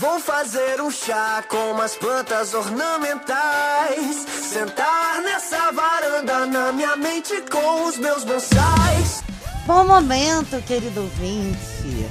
[0.00, 4.14] Vou fazer um chá com umas plantas ornamentais.
[4.28, 9.24] Sentar nessa varanda na minha mente com os meus bonsais.
[9.66, 12.06] Bom momento, querido ouvinte.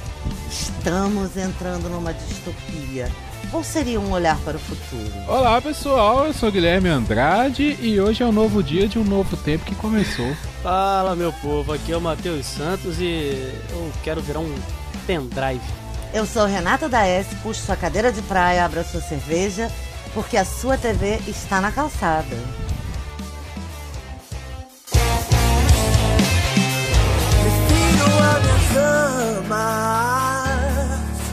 [0.50, 3.10] Estamos entrando numa distopia.
[3.54, 5.10] Ou seria um olhar para o futuro?
[5.26, 9.34] Olá pessoal, eu sou Guilherme Andrade e hoje é um novo dia de um novo
[9.38, 10.36] tempo que começou.
[10.62, 14.54] Fala meu povo, aqui é o Matheus Santos e eu quero virar um
[15.06, 15.87] pendrive.
[16.12, 19.70] Eu sou Renata da S, sua cadeira de praia, abra sua cerveja,
[20.14, 22.36] porque a sua TV está na calçada.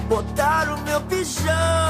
[0.08, 1.85] Botar o meu pijama.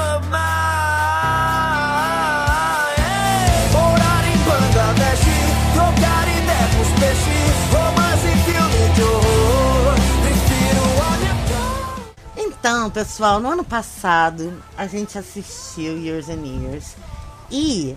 [12.68, 16.96] Então, pessoal, no ano passado a gente assistiu Years and Years
[17.48, 17.96] e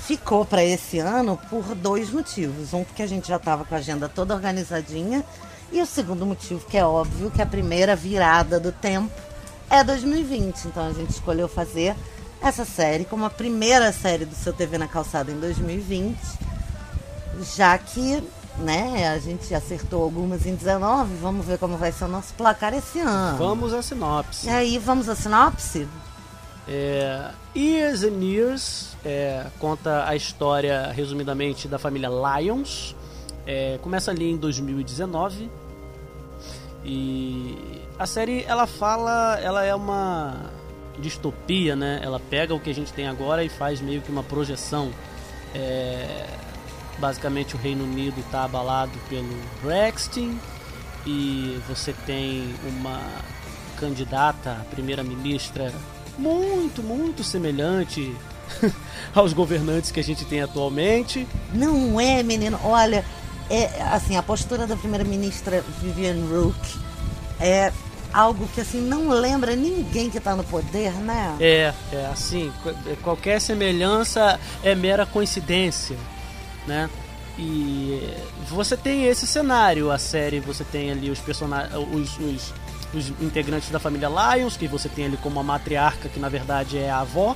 [0.00, 2.74] ficou para esse ano por dois motivos.
[2.74, 5.24] Um, porque a gente já estava com a agenda toda organizadinha,
[5.72, 9.10] e o segundo motivo, que é óbvio, que a primeira virada do tempo
[9.70, 10.66] é 2020.
[10.66, 11.96] Então a gente escolheu fazer
[12.42, 16.18] essa série como a primeira série do seu TV na calçada em 2020,
[17.56, 18.22] já que
[18.58, 22.74] né, a gente acertou algumas em 19, vamos ver como vai ser o nosso placar
[22.74, 23.38] esse ano.
[23.38, 24.46] Vamos à sinopse.
[24.46, 25.88] E aí, vamos à sinopse?
[26.68, 32.94] É, Years and Years é, conta a história, resumidamente, da família Lyons.
[33.44, 35.50] É, começa ali em 2019
[36.84, 40.50] e a série ela fala, ela é uma
[40.98, 42.00] distopia, né?
[42.02, 44.92] Ela pega o que a gente tem agora e faz meio que uma projeção.
[45.54, 46.26] É,
[47.02, 49.28] basicamente o Reino Unido está abalado pelo
[49.60, 50.30] Brexit
[51.04, 53.00] e você tem uma
[53.76, 55.72] candidata a primeira-ministra
[56.16, 58.14] muito, muito semelhante
[59.12, 61.26] aos governantes que a gente tem atualmente.
[61.52, 62.56] Não é, menino.
[62.62, 63.04] Olha,
[63.50, 66.78] é assim, a postura da primeira-ministra Vivian Rook
[67.40, 67.72] é
[68.12, 71.34] algo que assim não lembra ninguém que tá no poder, né?
[71.40, 75.96] É, é assim, qu- qualquer semelhança é mera coincidência,
[76.66, 76.88] né?
[77.38, 78.14] E
[78.48, 82.54] você tem esse cenário, a série, você tem ali os personagens, os, os,
[82.92, 86.78] os integrantes da família Lyons, que você tem ali como a matriarca, que na verdade
[86.78, 87.34] é a avó,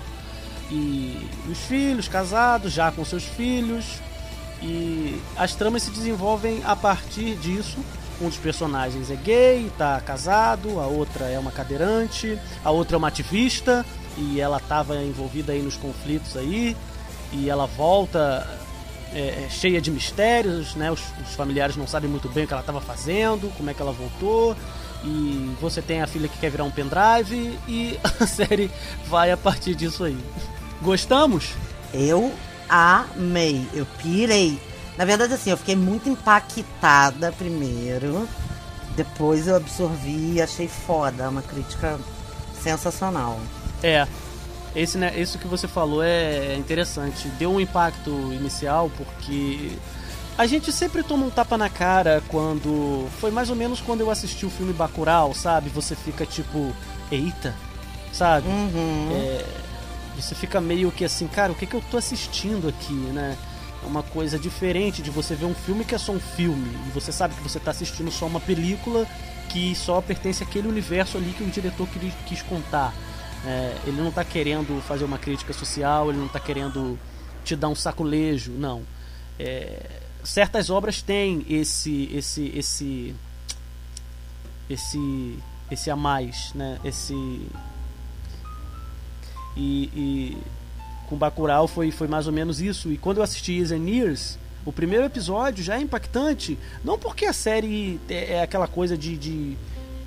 [0.70, 1.19] e
[1.50, 4.00] os filhos casados, já com seus filhos,
[4.62, 7.78] e as tramas se desenvolvem a partir disso.
[8.20, 12.98] Um dos personagens é gay, tá casado, a outra é uma cadeirante, a outra é
[12.98, 13.84] uma ativista
[14.16, 16.75] e ela estava envolvida aí nos conflitos aí
[17.31, 18.48] e ela volta
[19.12, 20.91] é, é, cheia de mistérios, né?
[20.91, 23.81] Os, os familiares não sabem muito bem o que ela estava fazendo, como é que
[23.81, 24.56] ela voltou.
[25.05, 28.71] E você tem a filha que quer virar um pendrive e a série
[29.09, 30.19] vai a partir disso aí.
[30.83, 31.55] Gostamos?
[31.93, 32.33] Eu
[32.69, 34.59] amei, eu pirei.
[34.97, 38.27] Na verdade, assim, eu fiquei muito impactada primeiro,
[38.97, 41.99] depois eu absorvi e achei foda, uma crítica
[42.62, 43.38] sensacional.
[43.83, 44.06] É.
[44.75, 47.28] Esse, né, isso que você falou é interessante.
[47.38, 49.72] Deu um impacto inicial porque
[50.37, 54.10] a gente sempre toma um tapa na cara quando foi mais ou menos quando eu
[54.10, 55.71] assisti o filme Bacurau, sabe?
[55.71, 56.75] Você fica tipo,
[57.10, 57.55] eita,
[58.12, 58.47] sabe?
[58.47, 59.09] Uhum.
[59.12, 59.44] É,
[60.15, 63.37] você fica meio que assim, cara, o que, que eu tô assistindo aqui, né?
[63.82, 66.91] É uma coisa diferente de você ver um filme que é só um filme e
[66.91, 69.06] você sabe que você tá assistindo só uma película
[69.49, 72.93] que só pertence àquele universo ali que o diretor quis, quis contar.
[73.46, 76.98] É, ele não tá querendo fazer uma crítica social, ele não tá querendo
[77.44, 78.82] te dar um saculejo, não.
[79.38, 83.14] É, certas obras têm esse esse esse
[84.68, 85.38] esse
[85.70, 86.80] esse a mais, né?
[86.84, 87.14] Esse
[89.56, 90.38] e, e
[91.08, 92.90] com Bacurau foi, foi mais ou menos isso.
[92.92, 96.58] E quando eu assisti Years and Years, o primeiro episódio já é impactante.
[96.84, 99.56] Não porque a série é é aquela coisa de, de,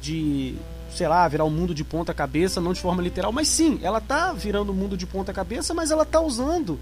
[0.01, 0.56] de
[0.94, 4.00] sei lá, virar o mundo de ponta cabeça, não de forma literal, mas sim, ela
[4.01, 6.80] tá virando o mundo de ponta cabeça, mas ela tá usando.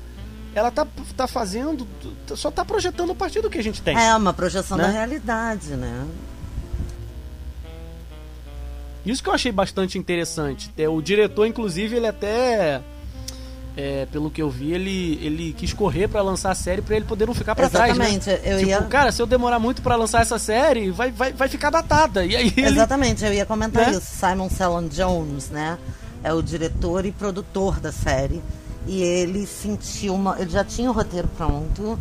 [0.55, 1.87] Ela tá, tá fazendo.
[2.35, 3.95] Só tá projetando a partir do que a gente tem.
[3.97, 4.85] É uma projeção Né?
[4.85, 6.07] da realidade, né?
[9.05, 10.71] Isso que eu achei bastante interessante.
[10.89, 12.81] O diretor, inclusive, ele até.
[13.77, 17.05] É, pelo que eu vi, ele, ele quis correr pra lançar a série pra ele
[17.05, 18.05] poder não ficar pra trás, né?
[18.09, 21.31] Exatamente, eu tipo, ia- cara, se eu demorar muito pra lançar essa série, vai, vai,
[21.31, 22.25] vai ficar datada.
[22.25, 22.67] E aí ele.
[22.67, 23.91] Exatamente, eu ia comentar Né?
[23.97, 24.01] isso.
[24.17, 25.77] Simon Sellon Jones, né?
[26.23, 28.41] É o diretor e produtor da série.
[28.87, 30.35] E ele sentiu uma.
[30.41, 31.99] Ele já tinha o roteiro pronto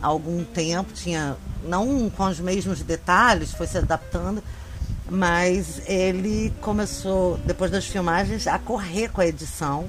[0.00, 1.36] há algum tempo, tinha.
[1.66, 4.40] Não com os mesmos detalhes, foi se adaptando.
[5.08, 9.86] Mas ele começou, depois das filmagens, a correr com a edição,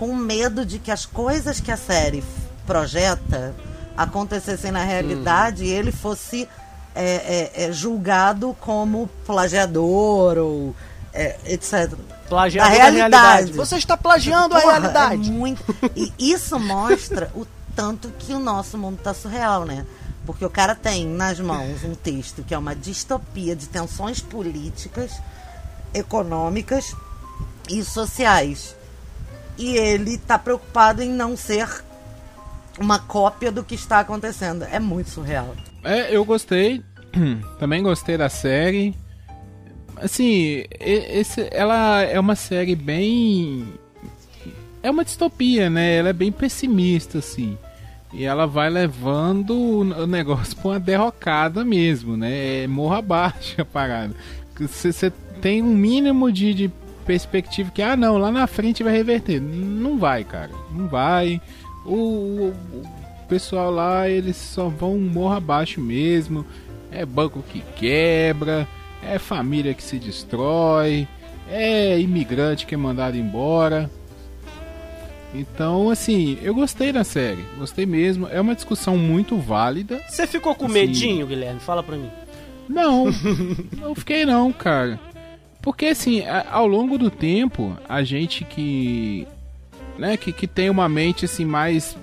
[0.00, 2.24] com medo de que as coisas que a série
[2.66, 3.54] projeta
[3.94, 6.48] acontecessem na realidade e ele fosse
[6.94, 10.74] é, é, é, julgado como plagiador ou
[11.12, 11.92] é, etc.
[12.30, 13.12] Plagiando a realidade.
[13.12, 13.52] realidade.
[13.52, 15.28] Você está plagiando Porra, a realidade.
[15.28, 15.62] é muito...
[15.94, 19.84] E isso mostra o tanto que o nosso mundo tá surreal, né?
[20.24, 25.12] Porque o cara tem nas mãos um texto que é uma distopia de tensões políticas,
[25.92, 26.96] econômicas
[27.68, 28.79] e sociais.
[29.60, 31.68] E ele tá preocupado em não ser
[32.78, 34.64] uma cópia do que está acontecendo.
[34.64, 35.54] É muito surreal.
[35.84, 36.82] É, eu gostei.
[37.60, 38.94] Também gostei da série.
[39.96, 43.66] Assim, esse, ela é uma série bem.
[44.82, 45.96] É uma distopia, né?
[45.96, 47.58] Ela é bem pessimista, assim.
[48.14, 52.62] E ela vai levando o o negócio pra uma derrocada mesmo, né?
[52.62, 54.14] É morra abaixo a parada.
[54.58, 55.12] Você
[55.42, 56.68] tem um mínimo de, de
[57.10, 59.40] perspectiva que, ah, não, lá na frente vai reverter.
[59.40, 60.50] Não vai, cara.
[60.72, 61.40] Não vai.
[61.84, 66.46] O, o- o pessoal lá, eles só vão morra abaixo mesmo.
[66.92, 68.66] É banco que quebra,
[69.02, 71.06] é família que se destrói,
[71.50, 73.90] é imigrante que é mandado embora.
[75.34, 78.26] Então, assim, eu gostei da série, gostei mesmo.
[78.28, 80.00] É uma discussão muito válida.
[80.08, 81.60] Você ficou com Assim- medinho, Guilherme?
[81.60, 82.10] Fala pra mim.
[82.68, 83.06] Não,
[83.80, 84.98] não fiquei não, cara.
[85.62, 89.26] Porque assim, ao longo do tempo, a gente que,
[89.98, 91.96] né, que, que tem uma mente assim mais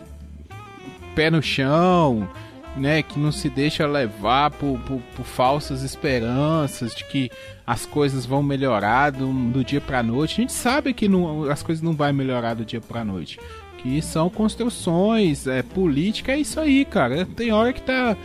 [1.15, 2.29] pé no chão,
[2.75, 7.31] né, que não se deixa levar por, por, por falsas esperanças de que
[7.65, 10.33] as coisas vão melhorar do, do dia pra noite.
[10.33, 13.39] A gente sabe que não, as coisas não vão melhorar do dia pra noite.
[13.79, 17.25] Que são construções, é, política é isso aí, cara.
[17.35, 18.15] Tem hora que tá,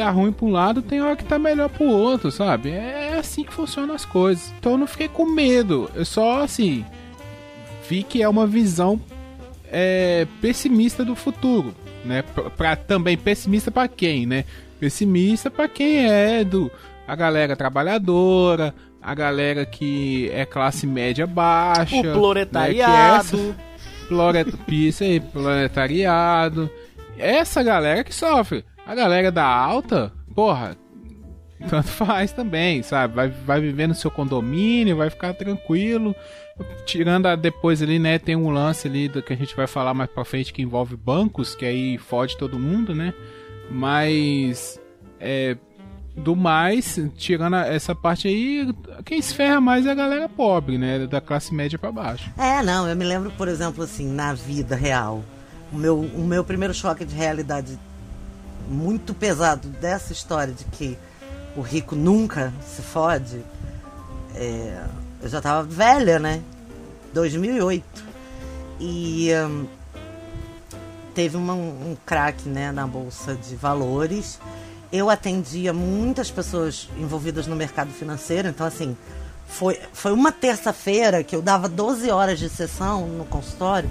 [0.00, 2.70] tá ruim pra um lado, tem hora que tá melhor pro outro, sabe?
[2.70, 4.52] É assim que funcionam as coisas.
[4.58, 5.90] Então eu não fiquei com medo.
[5.94, 6.84] Eu só, assim,
[7.88, 9.00] vi que é uma visão
[9.70, 12.22] é, pessimista do futuro, né?
[12.34, 14.44] Pra, pra- também pessimista pra quem, né?
[14.78, 16.70] Pessimista pra quem é do
[17.08, 23.18] a galera trabalhadora, a galera que é classe média baixa, O né, é proletariado.
[23.36, 23.56] essa-
[24.08, 24.46] Ploret...
[24.68, 26.70] Isso aí, proletariado.
[27.18, 28.64] Essa galera que sofre.
[28.86, 30.76] A galera da alta, porra,
[31.68, 33.14] tanto faz também, sabe?
[33.14, 36.14] Vai, vai viver no seu condomínio, vai ficar tranquilo.
[36.84, 39.92] Tirando a, depois ali, né, tem um lance ali do que a gente vai falar
[39.92, 43.12] mais pra frente que envolve bancos, que aí fode todo mundo, né?
[43.70, 44.80] Mas
[45.18, 45.56] é,
[46.16, 48.72] do mais, tirando essa parte aí,
[49.04, 51.06] quem se ferra mais é a galera pobre, né?
[51.06, 52.30] Da classe média pra baixo.
[52.38, 55.22] É, não, eu me lembro, por exemplo, assim, na vida real.
[55.72, 57.78] O meu, o meu primeiro choque de realidade
[58.68, 60.98] muito pesado dessa história de que
[61.56, 63.42] o rico nunca se fode.
[64.34, 64.84] é,
[65.22, 66.42] eu já tava velha, né?
[67.14, 68.04] 2008.
[68.78, 69.66] E hum,
[71.14, 74.38] teve uma- um craque né, na Bolsa de Valores.
[74.92, 78.94] Eu atendia muitas pessoas envolvidas no mercado financeiro, então assim,
[79.48, 83.90] foi, foi uma terça-feira que eu dava 12 horas de sessão no consultório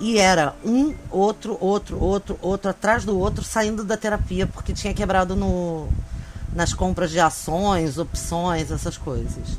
[0.00, 4.94] e era um, outro, outro, outro, outro atrás do outro saindo da terapia porque tinha
[4.94, 5.88] quebrado no,
[6.54, 9.58] nas compras de ações, opções, essas coisas.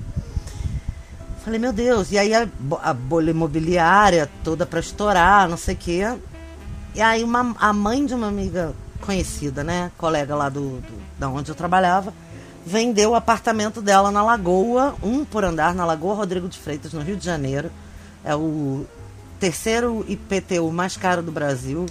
[1.44, 2.48] Falei, meu Deus, e aí a,
[2.84, 6.02] a bolha imobiliária toda pra estourar, não sei o quê.
[6.96, 11.30] E aí uma, a mãe de uma amiga conhecida, né, colega lá do, do- da
[11.30, 12.14] onde eu trabalhava,
[12.66, 17.02] vendeu o apartamento dela na Lagoa, um por andar na Lagoa Rodrigo de Freitas, no
[17.02, 17.72] Rio de Janeiro.
[18.24, 18.86] É o
[19.40, 21.86] terceiro IPTU mais caro do Brasil.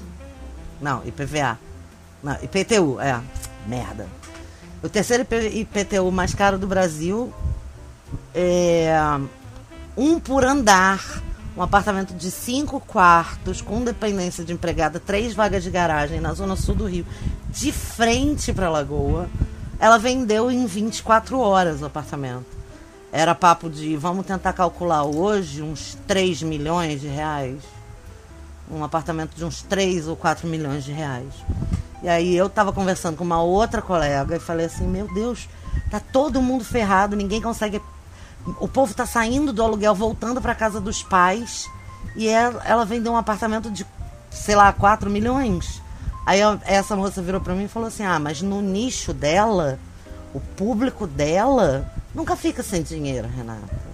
[0.80, 1.58] Não, IPVA.
[2.22, 3.20] Não, IPTU, é.
[3.66, 4.06] Merda.
[4.82, 7.32] O terceiro IP IPTU mais caro do Brasil
[8.34, 8.96] é
[9.96, 11.20] um por andar,
[11.56, 16.54] um apartamento de cinco quartos, com dependência de empregada, três vagas de garagem na zona
[16.54, 17.04] sul do Rio,
[17.50, 19.28] de frente para Lagoa.
[19.80, 22.57] Ela vendeu em 24 horas o apartamento.
[23.10, 27.62] Era papo de, vamos tentar calcular hoje, uns 3 milhões de reais.
[28.70, 31.32] Um apartamento de uns 3 ou 4 milhões de reais.
[32.02, 35.48] E aí eu tava conversando com uma outra colega e falei assim, meu Deus,
[35.90, 37.80] tá todo mundo ferrado, ninguém consegue.
[38.60, 41.66] O povo tá saindo do aluguel, voltando pra casa dos pais.
[42.14, 43.86] E ela, ela vendeu um apartamento de,
[44.30, 45.82] sei lá, 4 milhões.
[46.26, 49.78] Aí essa moça virou pra mim e falou assim: Ah, mas no nicho dela,
[50.34, 53.88] o público dela nunca fica sem dinheiro, Renata.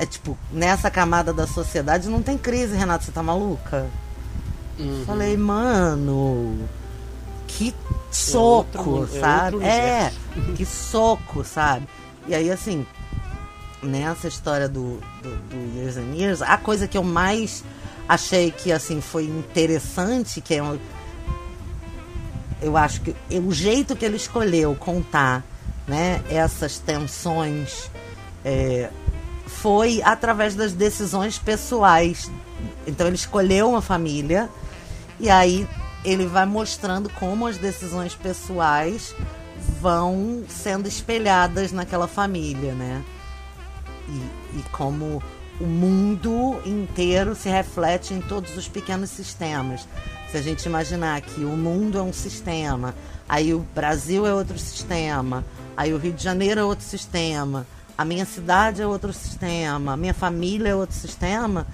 [0.00, 3.86] É tipo, nessa camada da sociedade não tem crise, Renata, você tá maluca?
[5.04, 6.68] Falei, mano,
[7.48, 7.74] que
[8.12, 9.56] soco, outro- é sabe?
[9.56, 10.52] outro É, universo.
[10.56, 11.88] que soco, sabe?
[12.28, 12.86] E aí, assim,
[13.82, 17.64] nessa história do, do, do Years and Years, a coisa que eu mais
[18.08, 20.78] achei que, assim, foi interessante, que é um,
[22.62, 25.42] eu acho que o jeito que ele escolheu contar,
[25.88, 27.90] né, essas tensões
[28.44, 28.90] é,
[29.46, 32.30] foi através das decisões pessoais.
[32.86, 34.48] Então ele escolheu uma família
[35.18, 35.66] e aí
[36.04, 39.14] ele vai mostrando como as decisões pessoais
[39.80, 43.02] vão sendo espelhadas naquela família, né?
[44.08, 45.22] E, e como
[45.60, 49.86] o mundo inteiro se reflete em todos os pequenos sistemas.
[50.30, 52.94] Se a gente imaginar que o mundo é um sistema,
[53.28, 55.44] aí o Brasil é outro sistema,
[55.78, 57.64] aí o Rio de Janeiro é outro sistema,
[57.96, 61.64] a minha cidade é outro sistema, a minha família é outro sistema,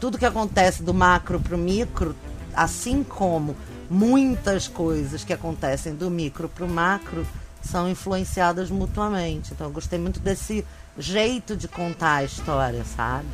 [0.00, 2.16] tudo que acontece do macro para o micro,
[2.52, 3.54] assim como
[3.88, 7.24] muitas coisas que acontecem do micro para o macro,
[7.62, 9.52] são influenciadas mutuamente.
[9.52, 10.66] Então eu gostei muito desse
[10.98, 13.28] jeito de contar a história, sabe?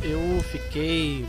[0.00, 1.26] Eu fiquei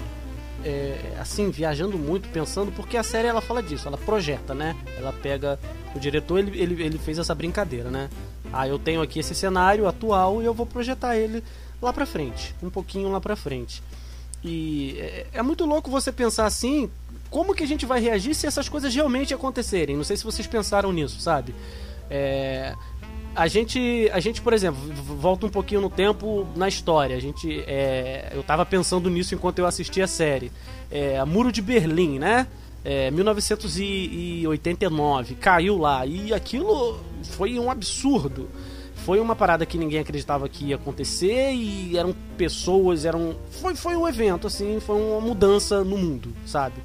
[0.63, 4.75] é, assim viajando muito pensando porque a série ela fala disso, ela projeta, né?
[4.95, 5.59] Ela pega
[5.95, 8.09] o diretor ele, ele, ele fez essa brincadeira, né?
[8.51, 11.43] Ah, eu tenho aqui esse cenário atual e eu vou projetar ele
[11.81, 13.81] lá pra frente, um pouquinho lá pra frente.
[14.43, 16.89] E é, é muito louco você pensar assim,
[17.29, 19.95] como que a gente vai reagir se essas coisas realmente acontecerem?
[19.95, 21.53] Não sei se vocês pensaram nisso, sabe?
[22.09, 22.73] É,
[23.35, 27.15] a gente, a gente, por exemplo, volta um pouquinho no tempo na história.
[27.15, 30.51] A gente, é, eu tava pensando nisso enquanto eu assistia a série.
[30.89, 32.47] É, Muro de Berlim, né?
[32.83, 38.49] É, 1989, caiu lá e aquilo foi um absurdo.
[38.95, 43.95] Foi uma parada que ninguém acreditava que ia acontecer e eram pessoas, eram foi foi
[43.95, 46.81] um evento assim, foi uma mudança no mundo, sabe?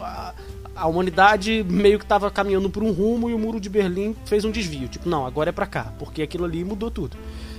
[0.00, 0.34] a,
[0.74, 4.44] a humanidade meio que estava caminhando por um rumo e o muro de Berlim fez
[4.44, 4.88] um desvio.
[4.88, 7.16] Tipo, não, agora é pra cá, porque aquilo ali mudou tudo.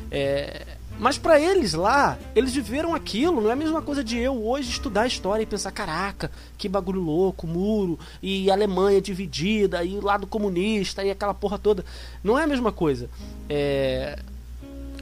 [0.09, 4.45] É, mas pra eles lá, eles viveram aquilo, não é a mesma coisa de eu
[4.45, 6.29] hoje estudar história e pensar, caraca,
[6.59, 11.83] que bagulho louco, muro, e Alemanha dividida, e lado comunista, e aquela porra toda.
[12.23, 13.09] Não é a mesma coisa.
[13.49, 14.19] É,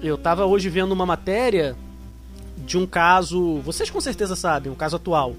[0.01, 1.75] eu tava hoje vendo uma matéria
[2.65, 5.35] de um caso, vocês com certeza sabem, um caso atual,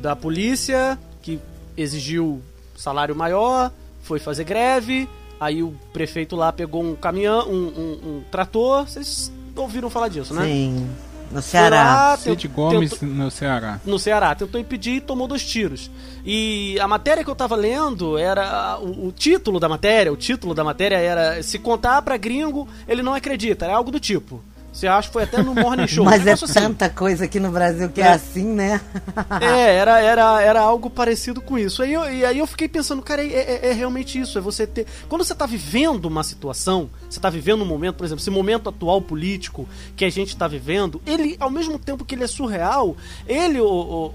[0.00, 1.38] da polícia que
[1.76, 2.42] exigiu
[2.76, 3.70] salário maior,
[4.02, 9.30] foi fazer greve, aí o prefeito lá pegou um caminhão, um, um- um trator, vocês
[9.56, 10.44] ouviram falar disso, né?
[10.44, 10.88] Sim.
[11.32, 11.84] No Ceará.
[11.84, 13.80] lá, Cid tent- Gomes tentou- no Ceará.
[13.86, 15.88] no Ceará, tentou impedir e tomou dois tiros.
[16.26, 18.78] E a matéria que eu tava lendo era.
[18.80, 23.00] O, o título da matéria, o título da matéria era Se contar pra gringo, ele
[23.00, 23.64] não acredita.
[23.64, 24.42] Era algo do tipo.
[24.72, 26.04] Você acha que foi até no Morning Show.
[26.06, 26.46] Mas é assim.
[26.52, 28.12] tanta coisa aqui no Brasil que é, É.
[28.12, 28.80] assim, né?
[29.40, 31.82] É, era, era, era algo parecido com isso.
[31.82, 34.38] Aí eu, e aí eu fiquei pensando, cara, é, é- é realmente isso.
[34.38, 34.86] É você ter.
[35.08, 38.68] Quando você tá vivendo uma situação, você tá vivendo um momento, por exemplo, esse momento
[38.68, 42.96] atual político que a gente tá vivendo, ele, ao mesmo tempo que ele é surreal,
[43.26, 44.06] ele, o, o,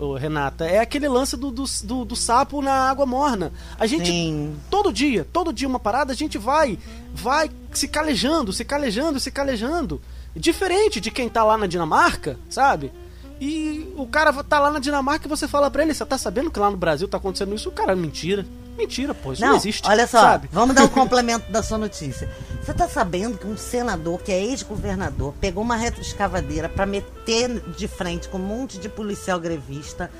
[0.00, 3.52] o- o Renata, é aquele lance do, do, do- do sapo na água morna.
[3.78, 4.54] A gente Sim.
[4.68, 6.78] todo dia, todo dia uma parada, a gente vai,
[7.14, 10.00] vai se calejando, se calejando, se calejando.
[10.34, 12.92] Diferente de quem tá lá na Dinamarca, sabe?
[13.40, 16.50] E o cara tá lá na Dinamarca e você fala pra ele, você tá sabendo
[16.50, 17.68] que lá no Brasil tá acontecendo isso?
[17.68, 18.44] O cara, mentira.
[18.76, 19.86] Mentira, pô, isso não, Não, existe.
[19.88, 20.48] olha só, sabe?
[20.52, 22.30] vamos dar o complemento da sua notícia.
[22.62, 27.88] Você tá sabendo que um senador, que é ex-governador, pegou uma retroescavadeira pra meter de
[27.88, 30.10] frente com um monte de policial grevista,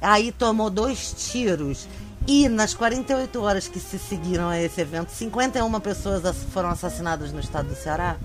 [0.00, 1.86] aí tomou dois tiros
[2.26, 6.22] e nas 48 horas que se seguiram a esse evento, 51 pessoas
[6.52, 8.16] foram assassinadas no estado do Ceará?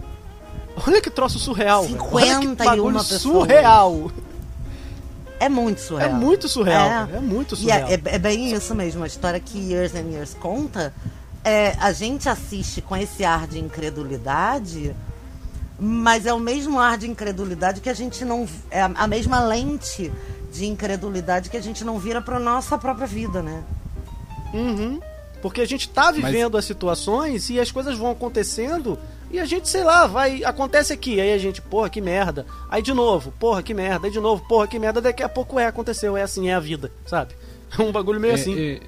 [0.85, 1.83] Olha que troço surreal.
[1.83, 1.97] velho.
[2.11, 3.21] Olha 51 pessoas.
[3.21, 4.11] surreal.
[5.39, 6.09] É muito surreal.
[6.09, 6.87] É muito surreal.
[7.11, 7.15] É.
[7.15, 7.87] É, muito E surreal.
[7.89, 10.93] é, é- é bem isso mesmo, a história que Years and Years conta,
[11.43, 14.95] é, a gente assiste com esse ar de incredulidade,
[15.79, 18.47] mas é o mesmo ar de incredulidade que a gente não.
[18.71, 20.11] É a, a mesma lente
[20.53, 23.61] de incredulidade que a gente não vira para nossa própria vida, né?
[24.55, 24.99] Uhum.
[25.41, 28.97] Porque a gente tá vivendo as situações e as coisas vão acontecendo
[29.29, 30.43] e a gente, sei lá, vai.
[30.43, 32.45] Acontece aqui, aí a gente, porra, que merda.
[32.69, 34.07] Aí de novo, porra, que merda.
[34.07, 35.01] Aí de novo, porra, que merda.
[35.01, 37.33] Daqui a pouco é, aconteceu, é assim, é a vida, sabe?
[37.77, 38.57] É um bagulho meio É, assim.
[38.57, 38.79] é,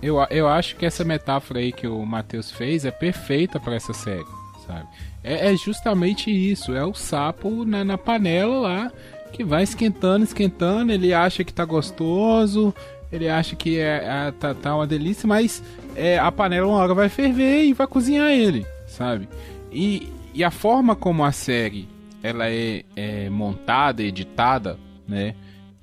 [0.00, 3.92] eu, eu acho que essa metáfora aí que o Matheus fez é perfeita pra essa
[3.92, 4.24] série,
[4.66, 4.86] sabe?
[5.24, 8.92] É, é justamente isso, é o sapo na, na panela lá,
[9.32, 12.72] que vai esquentando, esquentando, ele acha que tá gostoso,
[13.12, 15.62] ele acha que é, é- tá, tá uma delícia, mas
[15.94, 19.28] é, a panela uma hora vai ferver e vai cozinhar ele, sabe?
[19.70, 21.88] E, e a forma como a série
[22.22, 25.34] ela é, é montada, editada, né?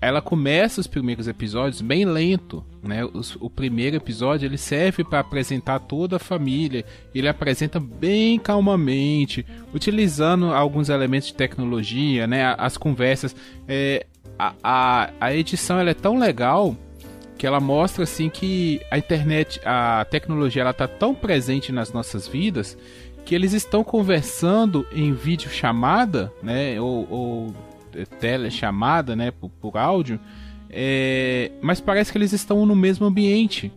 [0.02, 3.04] ela começa os primeiros episódios bem lento, né?
[3.04, 6.86] Os, o primeiro episódio ele serve para apresentar toda a família.
[7.14, 12.56] Ele apresenta bem calmamente, utilizando alguns elementos de tecnologia, né?
[12.58, 13.36] As conversas,
[13.68, 14.06] é,
[14.38, 16.78] a, a, a edição ela é tão legal
[17.40, 22.28] que ela mostra assim que a internet, a tecnologia, ela tá tão presente nas nossas
[22.28, 22.78] vidas
[23.24, 26.80] que eles estão conversando em vídeo chamada, né?
[26.82, 27.56] Ou, ou
[28.20, 30.20] telechamada, né, por, por áudio,
[30.70, 33.72] é, mas parece que eles estão no mesmo ambiente.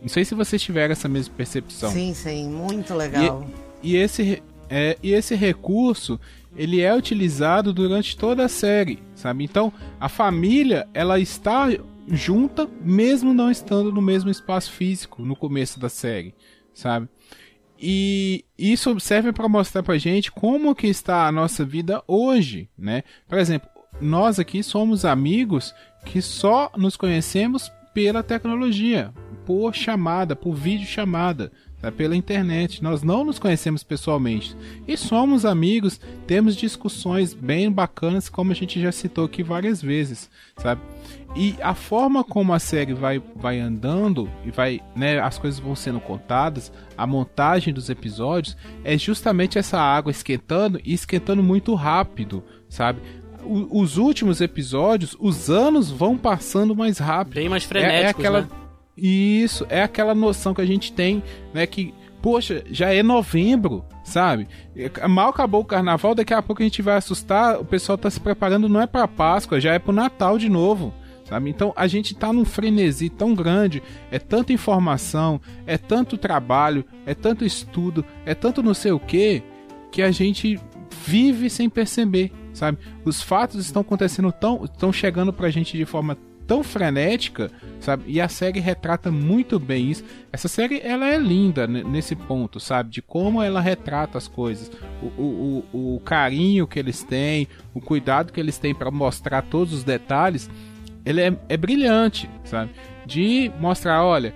[0.00, 1.90] Não sei se vocês tiveram essa mesma percepção.
[1.90, 3.46] Sim, sim, muito legal.
[3.82, 6.18] E, e esse, é, e esse recurso
[6.56, 9.44] ele é utilizado durante toda a série, sabe?
[9.44, 11.68] Então a família ela está
[12.08, 16.34] junta mesmo não estando no mesmo espaço físico no começo da série,
[16.74, 17.08] sabe?
[17.78, 23.02] E isso serve para mostrar pra gente como que está a nossa vida hoje, né?
[23.28, 23.68] Por exemplo,
[24.00, 29.12] nós aqui somos amigos que só nos conhecemos pela tecnologia,
[29.44, 31.90] por chamada, por vídeo chamada, tá?
[31.90, 32.82] pela internet.
[32.82, 38.80] Nós não nos conhecemos pessoalmente e somos amigos, temos discussões bem bacanas, como a gente
[38.80, 40.80] já citou aqui várias vezes, sabe?
[41.34, 45.74] E a forma como a série vai, vai andando e vai, né, as coisas vão
[45.74, 52.44] sendo contadas, a montagem dos episódios é justamente essa água esquentando e esquentando muito rápido,
[52.68, 53.00] sabe?
[53.44, 57.34] O, os últimos episódios, os anos vão passando mais rápido.
[57.34, 58.48] Bem mais frenéticos, é, é aquela, né?
[58.96, 61.22] Isso, é aquela noção que a gente tem,
[61.52, 64.46] né, que poxa, já é novembro, sabe?
[65.10, 68.20] Mal acabou o carnaval, daqui a pouco a gente vai assustar, o pessoal tá se
[68.20, 70.94] preparando não é para Páscoa, já é pro Natal de novo.
[71.24, 71.48] Sabe?
[71.48, 77.14] Então a gente está num frenesi tão grande, é tanta informação, é tanto trabalho, é
[77.14, 79.42] tanto estudo, é tanto não sei o que,
[79.90, 80.60] que a gente
[81.06, 82.78] vive sem perceber, sabe?
[83.04, 86.18] Os fatos estão acontecendo tão, estão chegando pra gente de forma
[86.52, 88.04] tão frenética, sabe?
[88.06, 90.04] E a série retrata muito bem isso.
[90.30, 92.90] Essa série ela é linda nesse ponto, sabe?
[92.90, 94.70] De como ela retrata as coisas,
[95.16, 99.72] o, o, o, carinho que eles têm, o cuidado que eles têm para mostrar todos
[99.72, 100.50] os detalhes
[101.06, 102.70] ele é, é brilhante, sabe?
[103.06, 104.34] De mostrar, olha,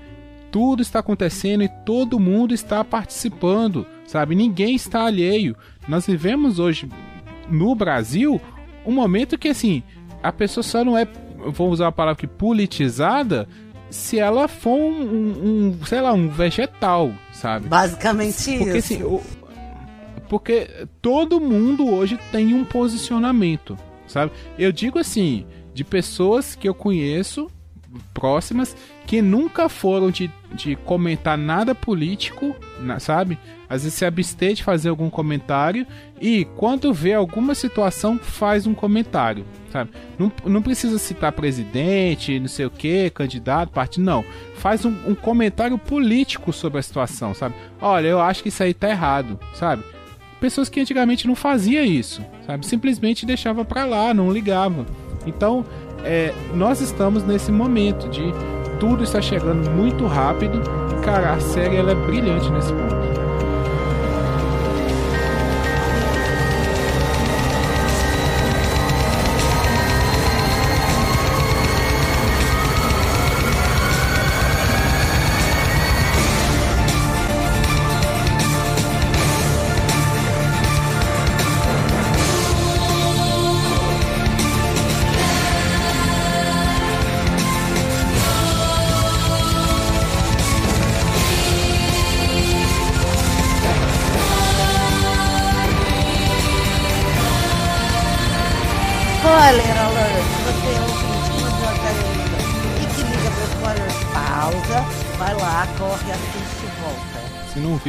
[0.51, 4.35] tudo está acontecendo e todo mundo está participando, sabe?
[4.35, 5.55] Ninguém está alheio.
[5.87, 6.89] Nós vivemos hoje
[7.51, 8.41] no Brasil
[8.87, 9.83] um momento que assim,
[10.23, 11.07] a pessoa só não é,
[11.53, 13.49] vou usar a palavra que politizada,
[13.91, 17.69] se ela for um, um, sei lá, um vegetal, sabe?
[17.69, 18.95] Basicamente porque, isso.
[18.95, 19.23] Assim, o,
[20.29, 24.33] porque todo mundo hoje tem um posicionamento, sabe?
[24.59, 27.49] Eu digo assim, de pessoas que eu conheço
[28.13, 32.57] próximas que nunca foram de, de comentar nada político,
[32.99, 33.39] sabe?
[33.69, 35.87] Às vezes se abster de fazer algum comentário
[36.21, 39.91] e quando vê alguma situação faz um comentário, sabe?
[40.19, 44.25] Não, não precisa citar presidente, não sei o que, candidato, partido, não.
[44.57, 47.55] Faz um, um comentário político sobre a situação, sabe?
[47.81, 49.83] Olha, eu acho que isso aí tá errado, sabe?
[50.41, 52.67] Pessoas que antigamente não fazia isso, sabe?
[52.67, 54.87] Simplesmente deixava pra lá, não ligava.
[55.27, 55.65] Então,
[56.05, 58.33] é, nós estamos nesse momento de
[58.79, 60.61] tudo está chegando muito rápido.
[61.05, 63.26] Cara, a série ela é brilhante nesse ponto.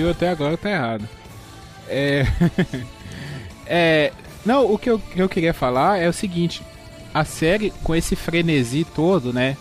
[0.07, 1.07] Viu até agora, tá errado.
[1.87, 2.25] É.
[3.65, 4.13] é.
[4.45, 6.63] Não, o que eu, que eu queria falar é o seguinte:
[7.13, 9.57] a série, com esse frenesi todo, né?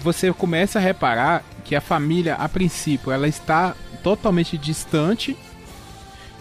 [0.00, 5.36] Você começa a reparar que a família, a princípio, ela está totalmente distante.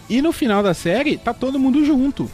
[0.07, 2.29] E no final da série, tá todo mundo junto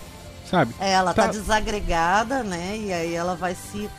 [0.52, 0.76] sabe?
[0.82, 1.24] É, ela tá...
[1.24, 2.78] tá desagregada, né?
[2.78, 3.90] E aí ela vai se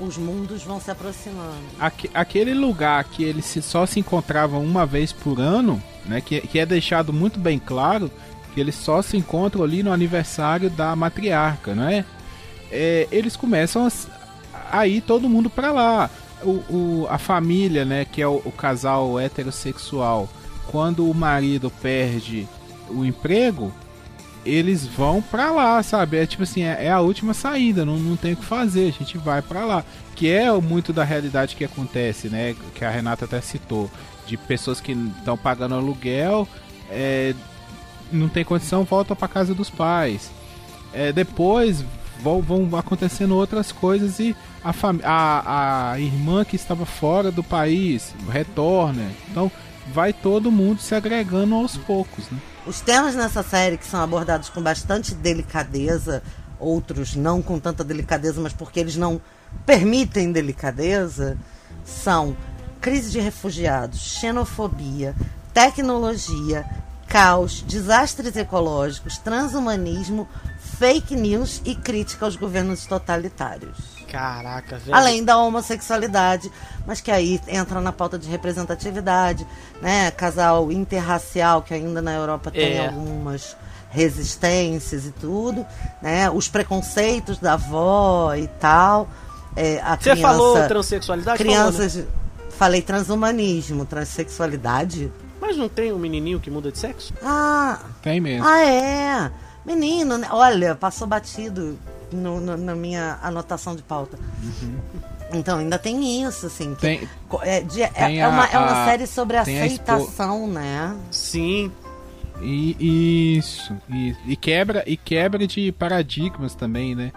[0.00, 1.62] os mundos vão se aproximando.
[1.78, 6.58] Aque, aquele lugar que eles só se encontravam uma vez por ano, né, que, que
[6.58, 8.10] é deixado muito bem claro
[8.54, 12.04] que eles só se encontram ali no aniversário da matriarca, não é?
[12.70, 16.10] é eles começam a, a, ir todo mundo para lá.
[16.42, 20.28] O, o, a família, né, que é o, o casal heterossexual,
[20.68, 22.48] quando o marido perde
[22.88, 23.72] o emprego,
[24.46, 26.16] eles vão pra lá, sabe?
[26.18, 28.92] É tipo assim, é, é a última saída, não, não tem o que fazer, a
[28.92, 29.84] gente vai pra lá.
[30.14, 32.54] Que é muito da realidade que acontece, né?
[32.74, 33.90] Que a Renata até citou.
[34.26, 36.48] De pessoas que estão pagando aluguel,
[36.90, 37.34] é,
[38.10, 40.30] não tem condição, voltam pra casa dos pais.
[40.92, 41.84] É, depois
[42.20, 44.72] vão, vão acontecendo outras coisas e a,
[45.04, 49.10] a, a irmã que estava fora do país retorna.
[49.30, 49.50] Então
[49.92, 52.38] vai todo mundo se agregando aos poucos, né?
[52.66, 56.20] Os temas nessa série que são abordados com bastante delicadeza,
[56.58, 59.20] outros não com tanta delicadeza, mas porque eles não
[59.64, 61.38] permitem delicadeza,
[61.84, 62.36] são
[62.80, 65.14] crise de refugiados, xenofobia,
[65.54, 66.66] tecnologia,
[67.06, 70.28] caos, desastres ecológicos, transhumanismo,
[70.76, 73.95] fake news e crítica aos governos totalitários.
[74.16, 74.94] Caraca, velho.
[74.96, 76.50] Além da homossexualidade,
[76.86, 79.46] mas que aí entra na pauta de representatividade,
[79.82, 80.10] né?
[80.10, 82.86] Casal interracial, que ainda na Europa tem É.
[82.88, 83.56] algumas
[83.90, 85.64] resistências e tudo,
[86.00, 86.30] né?
[86.30, 89.08] Os preconceitos da avó e tal.
[89.54, 91.38] É, a Você criança, falou transexualidade?
[91.38, 91.58] Falou, né?
[91.70, 92.04] crianças.
[92.50, 95.12] Falei transhumanismo, transexualidade.
[95.40, 97.12] Mas não tem um menininho que muda de sexo?
[97.22, 98.46] Ah, Tem mesmo.
[98.46, 99.30] ah, é.
[99.64, 100.28] Menino, né?
[100.30, 101.78] olha, passou batido
[102.12, 104.18] no- no- na minha anotação de pauta.
[105.32, 106.74] Então, ainda tem isso, assim.
[106.74, 109.42] que- Tem- co- é, de- é- tem é uma, a- é uma a- série sobre
[109.42, 110.96] tem a expo- aceitação, né?
[111.10, 111.70] Sim.
[112.40, 113.74] E, isso.
[113.90, 117.10] E, e quebra e quebra de paradigmas também, né?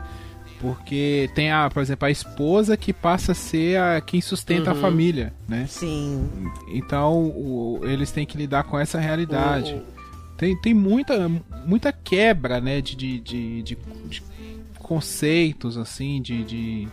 [0.62, 4.75] Porque tem a, por exemplo, a esposa que passa a ser a quem sustenta a
[4.75, 5.65] família, né?
[5.69, 6.28] Sim.
[6.69, 9.73] Então o- eles têm que lidar com essa realidade.
[9.75, 9.99] O-
[10.36, 11.30] Tem, tem muita,
[11.65, 12.80] muita quebra, né?
[12.82, 14.23] De, de, de, de- de
[14.89, 16.88] conceitos, assim, de, de.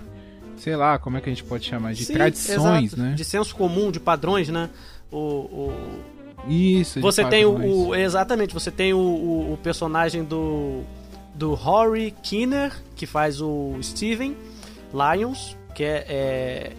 [0.59, 1.95] Sei lá, como é que a gente pode chamar?
[1.95, 3.03] De Sim, tradições, exato.
[3.03, 3.15] né?
[3.15, 4.69] De senso comum, de padrões, né?
[5.11, 6.01] O, o-
[6.49, 7.01] Isso.
[7.01, 7.73] Você tem padrões.
[7.75, 10.83] o- Exatamente, você tem o, o, o personagem do.
[11.35, 14.35] Do Rory Kinner, que faz o Steven
[14.95, 16.05] Lyons, que é.
[16.09, 16.73] é-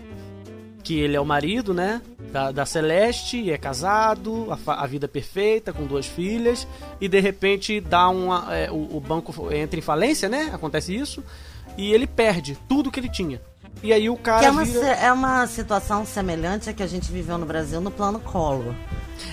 [0.88, 2.02] que ele é o marido, né?
[2.32, 6.65] Da, da Celeste, e é casado, a, a vida perfeita, com duas filhas,
[7.02, 8.47] e de repente dá uma.
[8.56, 10.50] é, o, o banco entra em falência, né?
[10.54, 11.21] Acontece isso,
[11.78, 13.41] e ele perde tudo que ele tinha.
[13.84, 14.39] E aí o cara.
[14.39, 17.82] Que é uma, vira- é uma situação semelhante à que a gente viveu no Brasil
[17.82, 18.73] no plano Collor.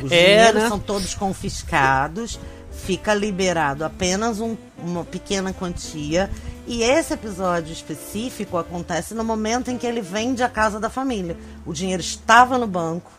[0.02, 0.68] Os É, dinheiros né?
[0.68, 2.38] são todos confiscados,
[2.72, 6.28] fica liberado apenas um- uma pequena quantia.
[6.66, 11.36] E esse episódio específico acontece no momento em que ele vende a casa da família.
[11.66, 13.10] O dinheiro estava no banco,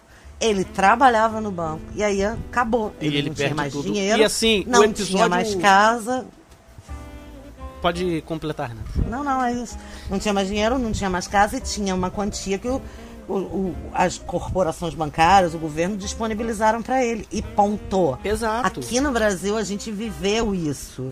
[0.42, 2.94] ele trabalhava no banco, e aí acabou.
[3.00, 3.84] E Ele, ele não tinha mais tudo.
[3.86, 6.26] dinheiro, E assim, não episódio- tinha mais casa,
[7.82, 8.82] Pode completar, né?
[9.08, 9.78] não, não, é isso.
[10.10, 12.82] Não tinha mais dinheiro, não tinha mais casa e tinha uma quantia que o,
[13.28, 17.28] o- o- as corporações bancárias, o governo disponibilizaram para ele.
[17.32, 18.18] E pontou.
[18.24, 18.80] Exato.
[18.80, 21.12] Aqui no Brasil a gente viveu isso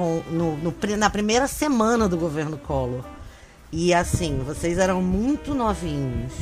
[0.00, 3.04] com, no- no na primeira semana do governo Collor.
[3.70, 6.32] E assim, vocês eram muito novinhos,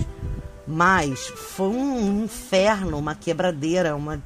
[0.66, 4.22] mas foi um inferno, uma quebradeira, uma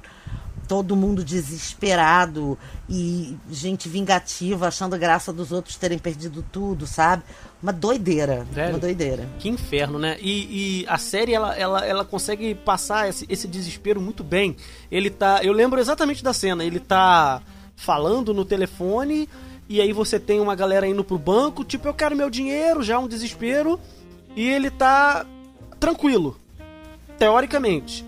[0.69, 2.57] todo mundo desesperado
[2.89, 7.23] e gente vingativa achando graça dos outros terem perdido tudo, sabe?
[7.63, 8.71] Uma doideira, Velho.
[8.75, 9.27] uma doideira.
[9.39, 10.17] Que inferno, né?
[10.21, 14.57] E, e a série, ela, ela, ela consegue passar esse, esse desespero muito bem.
[14.91, 15.41] Ele tá.
[15.43, 16.65] Eu lembro exatamente da cena.
[16.65, 17.43] Ele tá
[17.77, 19.29] falando no telefone.
[19.69, 22.99] E aí você tem uma galera indo pro banco, tipo, eu quero meu dinheiro, já
[22.99, 23.79] um desespero.
[24.37, 25.25] E ele tá
[25.81, 26.37] tranquilo.
[27.19, 28.05] Teoricamente.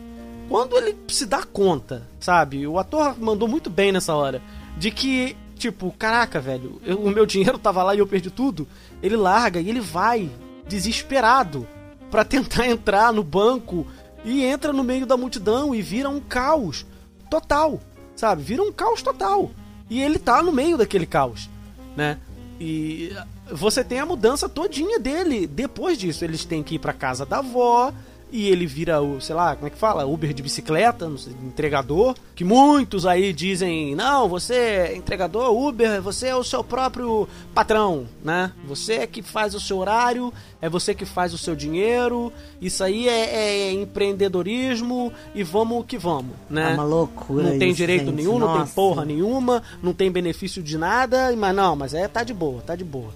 [0.48, 2.66] Quando ele se dá conta, sabe?
[2.66, 4.42] O ator mandou muito bem nessa hora.
[4.76, 8.66] De que, tipo, caraca, velho, eu- o meu dinheiro tava lá e eu perdi tudo.
[9.02, 10.28] Ele larga e ele vai,
[10.68, 11.66] desesperado,
[12.10, 13.86] pra tentar entrar no banco
[14.24, 16.84] e entra no meio da multidão e vira um caos
[17.30, 17.80] total,
[18.16, 18.42] sabe?
[18.42, 19.50] Vira um caos total.
[19.88, 21.48] E ele tá no meio daquele caos,
[21.96, 22.18] né?
[22.60, 23.12] E
[23.50, 26.24] você tem a mudança todinha dele depois disso.
[26.24, 27.92] Eles têm que ir pra casa da avó
[28.34, 30.04] e ele vira o, sei lá, como é que fala?
[30.04, 31.08] Uber de bicicleta,
[31.44, 32.16] entregador.
[32.34, 38.08] Que muitos aí dizem: não, você é entregador, Uber, você é o seu próprio patrão,
[38.24, 38.50] né?
[38.66, 42.32] Você é que faz o seu horário, é você que faz o seu dinheiro.
[42.60, 46.72] Isso aí é, é empreendedorismo e vamos que vamos, né?
[46.72, 48.16] É uma loucura Não tem isso, direito gente.
[48.16, 48.74] nenhum, não tem Nossa.
[48.74, 52.74] porra nenhuma, não tem benefício de nada, mas não, mas é, tá de boa, tá
[52.74, 53.12] de boa.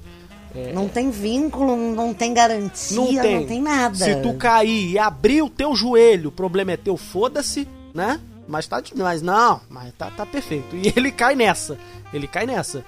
[0.74, 3.36] Não tem vínculo, não tem garantia, Não tem.
[3.40, 3.94] não tem nada.
[3.96, 8.20] Se tu cair e abrir o teu joelho, o problema é teu, foda-se, né?
[8.46, 10.74] Mas tá de- mas não, mas tá, tá perfeito.
[10.74, 11.76] E ele cai nessa.
[12.14, 12.82] Ele cai nessa.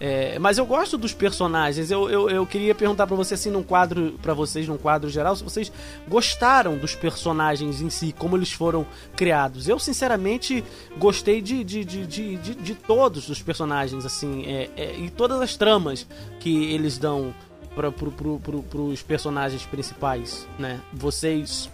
[0.00, 1.90] É, mas eu gosto dos personagens.
[1.90, 5.36] Eu, eu, eu queria perguntar para você assim num quadro para vocês num quadro geral
[5.36, 5.70] se vocês
[6.08, 8.84] gostaram dos personagens em si, como eles foram
[9.16, 9.68] criados.
[9.68, 10.64] Eu sinceramente
[10.98, 15.40] gostei de, de, de, de, de, de todos os personagens assim é, é, e todas
[15.40, 16.06] as tramas
[16.40, 17.32] que eles dão
[17.74, 20.80] para pro, pro, pro, pros personagens principais, né?
[20.92, 21.70] Vocês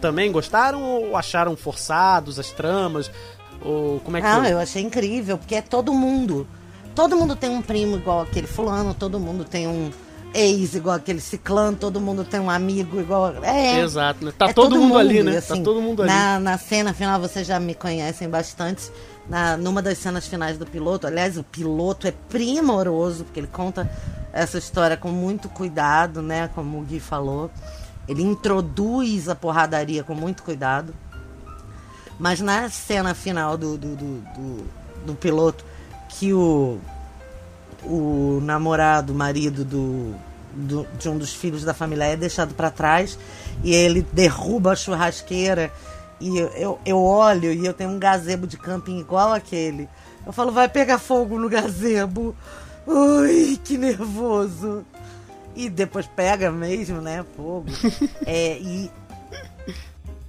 [0.00, 3.10] também gostaram ou acharam forçados as tramas?
[3.62, 4.52] Ou como é que Ah, foi?
[4.52, 6.46] eu achei incrível, porque é todo mundo.
[6.94, 9.90] Todo mundo tem um primo igual aquele fulano, todo mundo tem um
[10.34, 13.32] ex igual aquele ciclano, todo mundo tem um amigo igual.
[13.42, 14.32] É, Exato, né?
[14.36, 15.36] Tá é todo, mundo, ali, e, né?
[15.38, 16.10] assim, tá todo mundo ali.
[16.10, 18.90] Na, na cena final, vocês já me conhecem bastante.
[19.28, 23.90] Na, numa das cenas finais do piloto, aliás, o piloto é primoroso, porque ele conta
[24.32, 26.50] essa história com muito cuidado, né?
[26.54, 27.50] Como o Gui falou.
[28.06, 30.92] Ele introduz a porradaria com muito cuidado.
[32.18, 34.64] Mas na cena final do, do, do, do,
[35.06, 35.64] do piloto,
[36.18, 36.78] que o,
[37.84, 40.14] o namorado, marido do,
[40.52, 43.18] do- de um dos filhos da família é deixado para trás
[43.62, 45.72] e ele derruba a churrasqueira
[46.20, 49.88] e eu, eu, eu olho e eu tenho um gazebo de camping igual aquele.
[50.24, 52.34] Eu falo, vai pegar fogo no gazebo.
[52.86, 54.84] Ui, que nervoso.
[55.56, 57.24] E depois pega mesmo, né?
[57.36, 57.66] Fogo.
[58.26, 58.90] é, e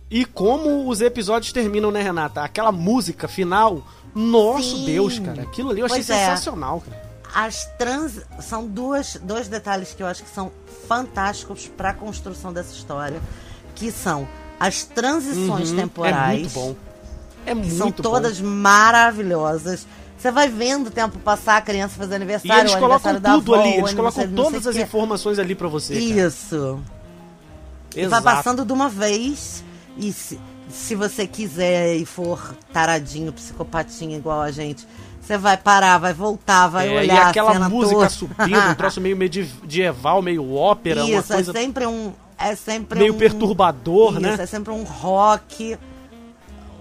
[0.10, 2.42] E como os episódios terminam, né, Renata?
[2.44, 3.82] Aquela música final,
[4.16, 4.86] nosso Sim.
[4.86, 5.42] Deus, cara.
[5.44, 6.20] Aquilo ali eu achei Pois é.
[6.30, 7.04] sensacional, cara.
[7.34, 10.52] as trans são duas dois detalhes que eu acho que são
[10.88, 13.20] fantásticos para a construção dessa história,
[13.76, 14.28] que são
[14.60, 15.76] as transições Uhum.
[15.78, 16.38] temporais.
[16.38, 16.76] É muito bom.
[17.46, 18.02] É que muito são bom.
[18.02, 19.86] todas maravilhosas.
[20.18, 23.20] Você vai vendo o tempo passar, a criança fazer E aniversário, eles o colocam aniversário
[23.20, 24.82] da tudo avó, ali, eles colocam todas as quê.
[24.84, 25.94] informações ali pra você.
[25.94, 26.28] cara.
[26.28, 26.80] Isso.
[27.96, 28.24] E vai Exato.
[28.24, 29.64] passando de uma vez.
[29.98, 34.88] E se, se você quiser e for taradinho, psicopatinho igual a gente,
[35.22, 38.10] você vai parar, vai voltar, vai É, olhar e a aquela música toda.
[38.10, 42.14] subindo, um troço meio medieval, meio ópera, uma Isso, coisa é sempre um.
[42.38, 44.36] É sempre meio um, perturbador, Isso, né?
[44.38, 45.78] é sempre um rock,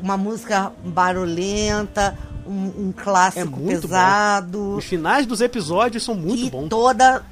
[0.02, 4.76] uma música barulhenta, um, um clássico É pesado.
[4.76, 6.68] Os finais dos episódios são muito e bons.
[6.68, 7.22] toda.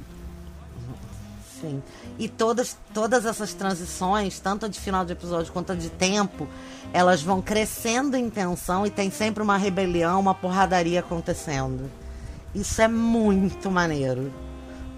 [1.59, 1.81] Sim.
[2.19, 6.47] E todas, todas essas transições, tanto a de final de episódio quanto a de tempo,
[6.93, 11.89] elas vão crescendo em tensão e tem sempre uma rebelião, uma porradaria acontecendo.
[12.53, 14.31] Isso é muito maneiro.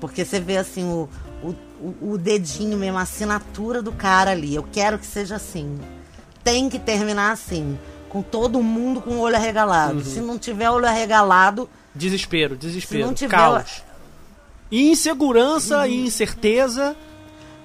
[0.02, 1.08] Porque você vê assim o,
[1.42, 4.54] o, o- o dedinho mesmo, a assinatura do cara ali.
[4.54, 5.80] Eu quero que seja assim.
[6.44, 7.80] Tem que terminar assim.
[8.10, 10.00] Com todo mundo com o olho arregalado.
[10.00, 10.04] Uhum.
[10.04, 13.82] Se não tiver olho arregalado, Desespero, desespero, Se não tiver- caos.
[14.72, 16.96] E insegurança e incerteza.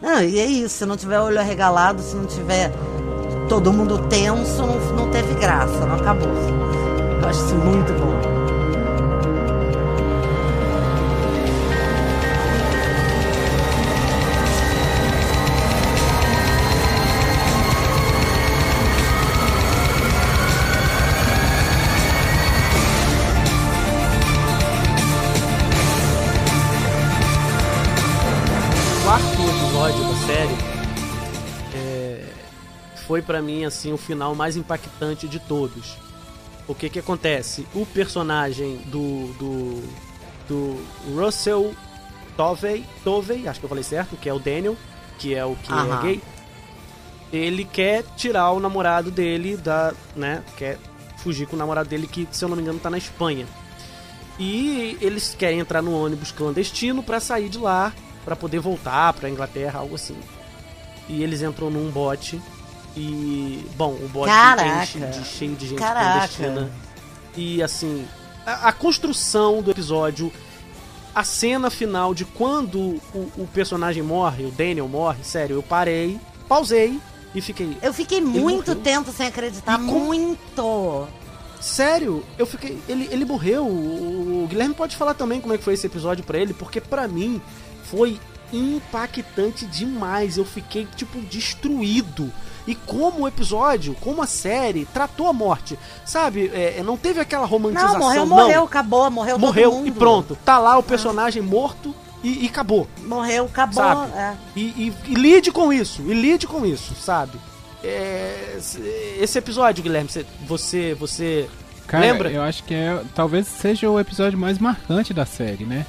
[0.00, 2.72] Não, e é isso, se não tiver olho arregalado, se não tiver
[3.48, 6.28] todo mundo tenso, não, não teve graça, não acabou.
[7.20, 8.29] Eu acho isso muito bom.
[33.10, 35.98] Foi pra mim assim o final mais impactante de todos.
[36.68, 37.66] O que que acontece?
[37.74, 39.82] O personagem do do,
[40.48, 41.74] do Russell
[42.36, 44.76] Tovey, Tovey, acho que eu falei certo, que é o Daniel,
[45.18, 46.02] que é o que é Aham.
[46.02, 46.22] gay.
[47.32, 50.78] Ele quer tirar o namorado dele da, né, quer
[51.16, 53.44] fugir com o namorado dele que, se eu não me engano, tá na Espanha.
[54.38, 57.92] E eles querem entrar no ônibus clandestino pra sair de lá,
[58.24, 60.16] pra poder voltar pra Inglaterra, algo assim.
[61.08, 62.40] E eles entram num bote
[62.96, 64.32] e, bom, o bote
[64.82, 66.28] enche de cheio de gente Caraca.
[66.28, 66.70] clandestina.
[67.36, 68.04] E assim,
[68.44, 70.32] a, a construção do episódio,
[71.14, 72.78] a cena final de quando
[73.14, 76.98] o, o personagem morre, o Daniel morre, sério, eu parei, pausei
[77.34, 78.82] e fiquei, Eu fiquei muito morreu?
[78.82, 81.06] tempo sem acreditar, como- muito.
[81.60, 82.78] Sério, eu fiquei.
[82.88, 83.66] Ele, ele morreu.
[83.66, 86.80] O, o Guilherme pode falar também como é que foi esse episódio pra ele, porque
[86.80, 87.40] pra mim
[87.84, 88.18] foi
[88.52, 90.36] impactante demais.
[90.36, 92.32] Eu fiquei, tipo, destruído.
[92.66, 96.50] E como o episódio, como a série tratou a morte, sabe?
[96.54, 97.94] É, não teve aquela romantização.
[97.94, 98.36] Não, morreu, não.
[98.36, 99.88] morreu, acabou, morreu todo Morreu mundo.
[99.88, 100.36] e pronto.
[100.44, 102.86] Tá lá o personagem morto e, e acabou.
[103.04, 103.74] Morreu, acabou.
[103.82, 104.12] Sabe?
[104.16, 104.34] é.
[104.54, 107.38] E, e- e lide com isso, e lide com isso, sabe?
[107.82, 108.58] É,
[109.18, 111.48] esse episódio, Guilherme, você, você, você
[111.86, 112.30] Cara, lembra?
[112.30, 115.86] eu acho que é, talvez seja o episódio mais marcante da série, né?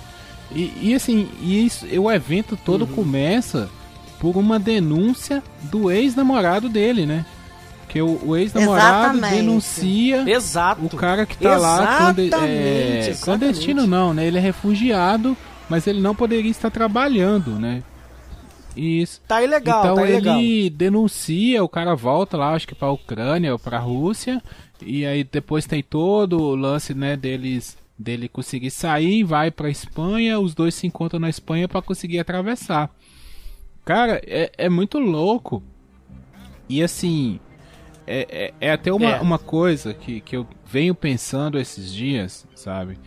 [0.54, 2.92] E, e assim, e isso, e o evento todo Uhum.
[2.94, 3.70] começa
[4.20, 7.26] por uma denúncia do ex-namorado dele, né?
[7.82, 10.86] Porque o, o ex-namorado denuncia Exato.
[10.86, 13.22] o cara que tá lá clande- Exatamente, é, exatamente.
[13.22, 14.26] clandestino não, né?
[14.28, 15.36] Ele é refugiado,
[15.70, 17.84] mas ele não poderia estar trabalhando, né?
[18.76, 19.20] Isso.
[19.28, 20.40] Tá ilegal, então tá ilegal.
[20.40, 24.42] ele denuncia, o cara volta lá, acho que pra Ucrânia ou pra Rússia,
[24.82, 30.40] e aí depois tem todo o lance, né, deles dele conseguir sair, vai pra Espanha,
[30.40, 32.90] os dois se encontram na Espanha pra conseguir atravessar.
[33.86, 35.62] Cara, é, é muito louco.
[36.70, 37.40] E assim,
[38.08, 39.22] é, é, é até uma, É.
[39.22, 42.98] uma coisa que, que eu venho pensando esses dias, sabe?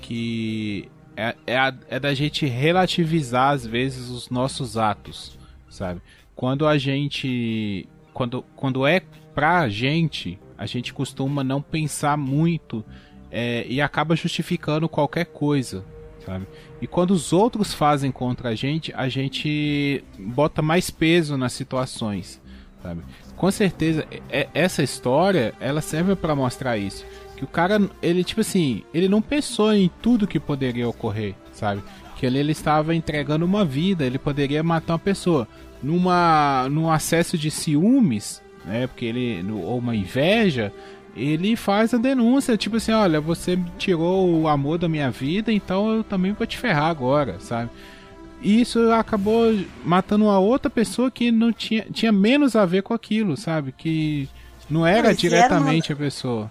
[0.00, 6.00] Que é, é, a- é da gente relativizar às vezes os nossos atos, sabe?
[6.34, 7.86] Quando a gente.
[8.14, 9.00] Quando, quando é
[9.34, 12.84] pra gente, a gente costuma não pensar muito
[13.30, 15.84] é, e acaba justificando qualquer coisa,
[16.24, 16.46] sabe?
[16.80, 22.40] E quando os outros fazem contra a gente, a gente bota mais peso nas situações,
[22.82, 23.02] sabe?
[23.36, 24.06] Com certeza,
[24.52, 27.06] essa história, ela serve pra mostrar isso.
[27.36, 31.82] Que o cara, ele tipo assim, ele não pensou em tudo que poderia ocorrer, sabe?
[32.16, 35.48] Que ali ele estava entregando uma vida, ele poderia matar uma pessoa.
[35.82, 38.86] Numa, num acesso de ciúmes, né?
[38.86, 40.70] Porque ele, ou uma inveja,
[41.16, 45.96] ele faz a denúncia, tipo assim, olha, você tirou o amor da minha vida, então
[45.96, 47.70] eu também vou te ferrar agora, sabe?
[48.42, 49.52] E isso acabou
[49.84, 53.72] matando uma outra pessoa que não tinha, tinha menos a ver com aquilo, sabe?
[53.72, 54.28] Que
[54.68, 56.50] não era Não, e se era diretamente a pessoa.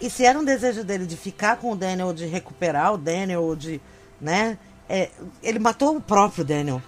[0.00, 3.54] E se era um desejo dele de ficar com o Daniel, de recuperar o Daniel,
[3.56, 3.80] de.
[4.20, 4.56] né?
[4.88, 5.10] é,
[5.42, 6.82] ele matou o próprio Daniel.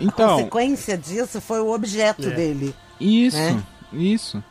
[0.00, 2.30] A Então, consequência disso foi o objeto É.
[2.30, 2.74] dele.
[2.98, 3.62] Isso, né?
[3.92, 4.42] isso.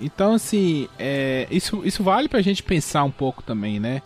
[0.00, 4.02] Então, assim, é, isso, isso vale pra gente pensar um pouco também, né?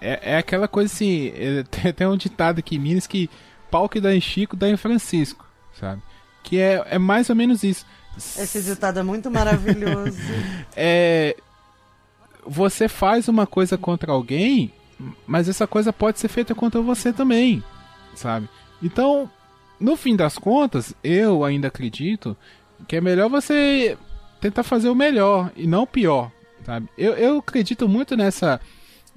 [0.00, 3.28] É, é aquela coisa assim, é, tem até um ditado aqui em Minas que
[3.70, 5.46] pau que dá em Chico dá em Francisco,
[5.78, 6.02] sabe?
[6.42, 7.86] Que é, é mais ou menos isso.
[8.16, 10.18] Esse ditado é muito maravilhoso.
[10.74, 11.36] É,
[12.46, 14.72] você faz uma coisa contra alguém,
[15.26, 17.62] mas essa coisa pode ser feita contra você também,
[18.14, 18.48] sabe?
[18.82, 19.30] Então,
[19.78, 22.36] no fim das contas, eu ainda acredito
[22.88, 23.98] que é melhor você
[24.42, 26.30] tentar fazer o melhor e não o pior,
[26.66, 26.88] sabe?
[26.98, 28.60] Eu, eu acredito muito nessa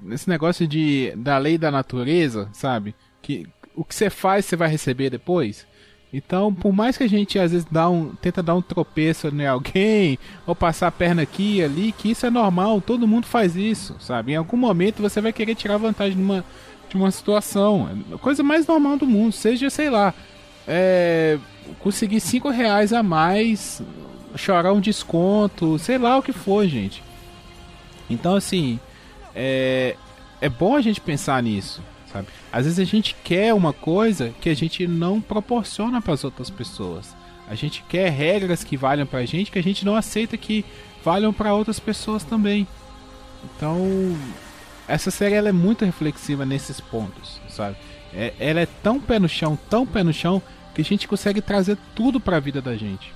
[0.00, 2.94] nesse negócio de da lei da natureza, sabe?
[3.20, 5.66] Que o que você faz você vai receber depois.
[6.12, 9.46] Então, por mais que a gente às vezes dá um, tenta dar um tropeço em
[9.46, 13.56] alguém, ou passar a perna aqui e ali, que isso é normal, todo mundo faz
[13.56, 14.32] isso, sabe?
[14.32, 16.44] Em algum momento você vai querer tirar vantagem de uma,
[16.88, 17.88] de uma situação.
[18.12, 20.14] É coisa mais normal do mundo, seja, sei lá,
[20.68, 21.38] é,
[21.80, 23.82] conseguir 5 reais a mais,
[24.36, 27.02] chorar um desconto, sei lá o que for, gente.
[28.08, 28.78] Então, assim,
[29.34, 29.96] é,
[30.40, 32.28] é bom a gente pensar nisso, sabe?
[32.52, 36.50] Às vezes a gente quer uma coisa que a gente não proporciona para as outras
[36.50, 37.14] pessoas.
[37.48, 40.64] A gente quer regras que valham pra gente que a gente não aceita que
[41.04, 42.66] valham para outras pessoas também.
[43.44, 44.16] Então,
[44.88, 47.76] essa série ela é muito reflexiva nesses pontos, sabe?
[48.12, 50.42] É- ela é tão pé no chão, tão pé no chão,
[50.74, 53.15] que a gente consegue trazer tudo pra vida da gente.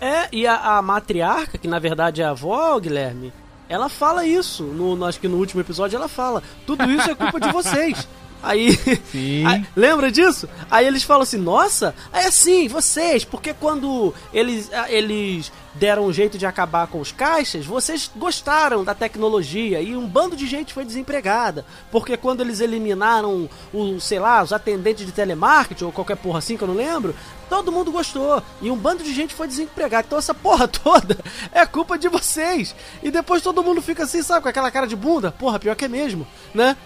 [0.00, 3.32] É, e a, a matriarca, que na verdade é a avó, Guilherme,
[3.68, 4.62] ela fala isso.
[4.62, 6.42] No, no- acho que no último episódio ela fala.
[6.66, 8.06] Tudo isso é culpa de vocês.
[8.42, 8.78] Aí.
[9.46, 10.48] Aí, lembra disso?
[10.70, 16.12] Aí eles falam assim, nossa, é assim, vocês, porque quando eles, ah, eles deram um
[16.12, 20.74] jeito de acabar com os caixas, vocês gostaram da tecnologia e um bando de gente
[20.74, 21.64] foi desempregada.
[21.90, 26.56] Porque quando eles eliminaram o, sei lá, os atendentes de telemarketing ou qualquer porra assim
[26.56, 27.14] que eu não lembro,
[27.48, 28.42] todo mundo gostou.
[28.60, 30.06] E um bando de gente foi desempregado.
[30.06, 31.18] Então essa porra toda
[31.52, 32.74] é culpa de vocês.
[33.02, 35.30] E depois todo mundo fica assim, sabe, com aquela cara de bunda.
[35.30, 36.76] Porra, pior que é mesmo, né?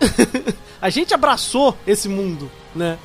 [0.80, 2.98] a gente abraçou esse mundo, né?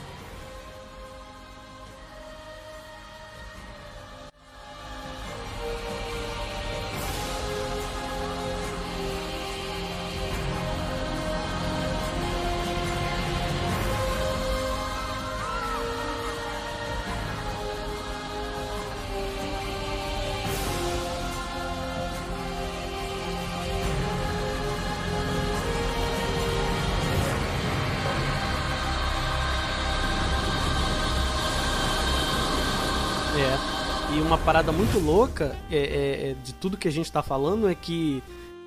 [34.85, 38.21] Muito louca é, é- é de tudo que a gente tá falando é que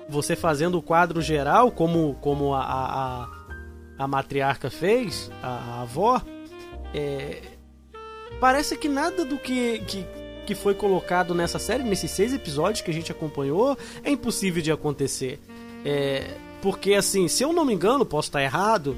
[0.09, 3.27] você fazendo o quadro geral, como, como a, a,
[3.97, 6.19] a matriarca fez, a, a avó,
[6.95, 7.41] é,
[8.39, 10.05] parece que nada do que, que,
[10.47, 14.71] que foi colocado nessa série, nesses seis episódios que a gente acompanhou, é impossível de
[14.71, 15.39] acontecer.
[15.85, 16.23] É,
[16.61, 18.95] porque, assim, se eu não me engano, posso estar errado,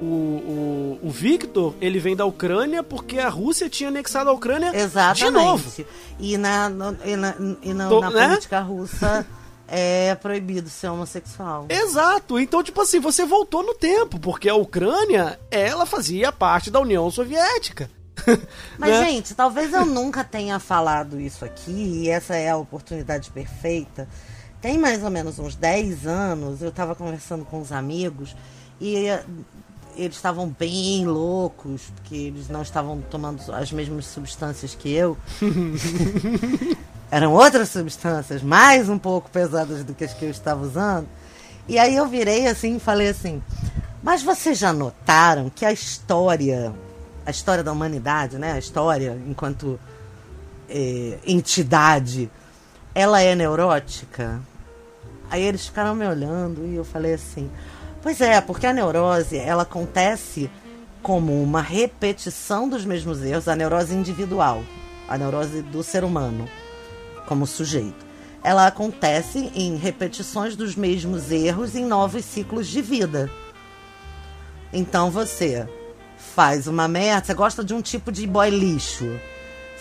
[0.00, 4.70] o, o, o Victor, ele vem da Ucrânia porque a Rússia tinha anexado a Ucrânia
[4.74, 5.24] Exatamente.
[5.24, 5.84] de novo.
[6.18, 8.28] E na, no- e na, e na- Tô- na né?
[8.28, 9.26] política russa
[9.68, 11.66] é proibido ser homossexual.
[11.68, 12.38] Exato.
[12.38, 17.10] Então, tipo assim, você voltou no tempo, porque a Ucrânia, ela fazia parte da União
[17.10, 17.90] Soviética.
[18.78, 19.04] Mas, né?
[19.06, 21.70] gente, talvez eu nunca tenha falado isso aqui,
[22.04, 24.08] e essa é a oportunidade perfeita.
[24.60, 28.34] Tem mais ou menos uns 10 anos, eu estava conversando com uns amigos
[28.80, 29.24] e eh,
[29.96, 35.16] eles estavam bem loucos, porque eles não estavam tomando as mesmas substâncias que eu.
[37.10, 41.06] Eram outras substâncias, mais um pouco pesadas do que as que eu estava usando.
[41.68, 43.42] E aí eu virei assim e falei assim:
[44.02, 46.72] Mas vocês já notaram que a história,
[47.24, 48.52] a história da humanidade, né?
[48.52, 49.78] A história enquanto
[50.68, 52.30] eh, entidade,
[52.96, 54.40] ela é neurótica?
[55.30, 57.50] Aí eles ficaram me olhando e eu falei assim:
[58.02, 60.50] Pois é, porque a neurose ela acontece
[61.02, 64.64] como uma repetição dos mesmos erros, a neurose individual,
[65.06, 66.48] a neurose do ser humano
[67.26, 68.06] como sujeito.
[68.42, 73.30] Ela acontece em repetições dos mesmos erros em novos ciclos de vida.
[74.72, 75.68] Então você
[76.16, 79.20] faz uma merda, você gosta de um tipo de boy lixo.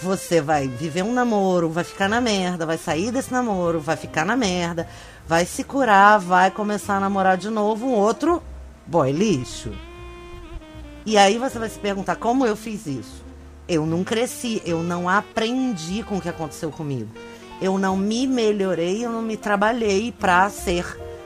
[0.01, 4.25] Você vai viver um namoro, vai ficar na merda, vai sair desse namoro, vai ficar
[4.25, 4.87] na merda,
[5.25, 8.43] vai se curar, vai começar a namorar de novo um outro
[8.85, 9.71] boy lixo.
[11.05, 13.23] E aí você vai se perguntar como eu fiz isso.
[13.67, 17.09] Eu não cresci, eu não aprendi com o que aconteceu comigo.
[17.61, 20.85] Eu não me melhorei, eu não me trabalhei pra ser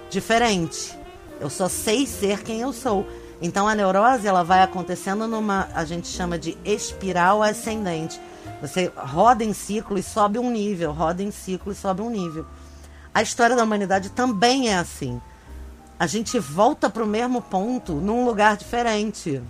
[0.09, 0.97] diferente.
[1.39, 3.05] Eu só sei ser quem eu sou.
[3.41, 8.19] Então a neurose ela vai acontecendo numa a gente chama de espiral ascendente.
[8.61, 12.45] Você roda em ciclo e sobe um nível, roda em ciclo e sobe um nível.
[13.13, 15.21] A história da humanidade também é assim.
[15.97, 19.41] A gente volta para o mesmo ponto num lugar diferente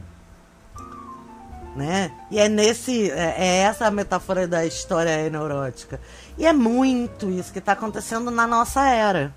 [1.75, 2.11] né?
[2.29, 5.99] E é nesse é, é essa a metáfora da história neurótica.
[6.37, 9.33] E é muito isso que está acontecendo na nossa era,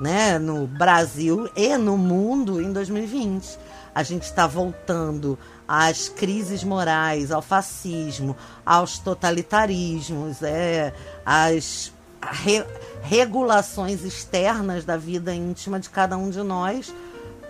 [0.00, 0.38] né?
[0.38, 3.58] No Brasil e no mundo em 2020.
[3.94, 5.38] A gente está voltando
[5.68, 10.94] às crises morais, ao fascismo, aos totalitarismos, é,
[11.26, 11.92] às
[12.22, 12.64] re-
[13.02, 16.92] regulações externas da vida íntima de cada um de nós,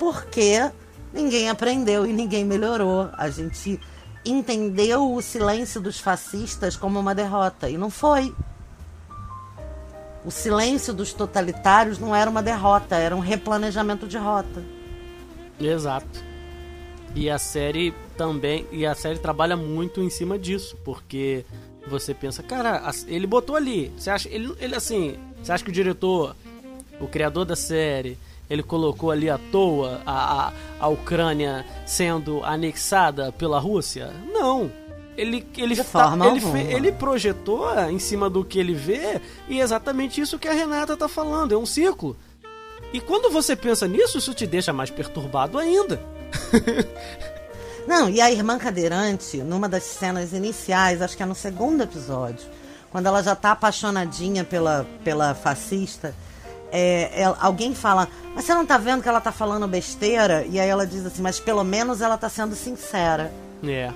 [0.00, 0.68] porque
[1.12, 3.08] ninguém aprendeu e ninguém melhorou.
[3.16, 3.80] A gente
[4.24, 7.70] entendeu o silêncio dos fascistas como uma derrota.
[7.70, 8.34] E não foi.
[10.24, 14.62] O silêncio dos totalitários não era uma derrota, era um replanejamento de rota.
[15.58, 16.22] Exato.
[17.14, 18.66] E a série também.
[18.70, 21.44] E a série trabalha muito em cima disso, porque
[21.86, 23.92] você pensa, cara, ele botou ali.
[23.96, 24.28] Você acha.
[24.28, 25.16] Ele, ele assim.
[25.42, 26.34] Você acha que o diretor,
[27.00, 28.18] o criador da série,
[28.50, 34.12] ele colocou ali à toa a, a, a Ucrânia sendo anexada pela Rússia?
[34.32, 34.70] Não.
[35.16, 36.60] Ele, ele, tá- ele, alguma.
[36.60, 40.96] ele projetou em cima do que ele vê e é exatamente isso que a Renata
[40.96, 42.16] tá falando, é um ciclo.
[42.92, 46.00] E quando você pensa nisso, isso te deixa mais perturbado ainda.
[47.86, 52.46] Não, e a irmã cadeirante, numa das cenas iniciais, acho que é no segundo episódio,
[52.90, 56.14] quando ela já tá apaixonadinha pela, pela fascista,
[56.70, 60.44] é, ela- alguém fala, mas você não tá vendo que ela tá falando besteira?
[60.44, 63.32] E aí ela diz assim, mas pelo menos ela tá sendo sincera.
[63.64, 63.90] É.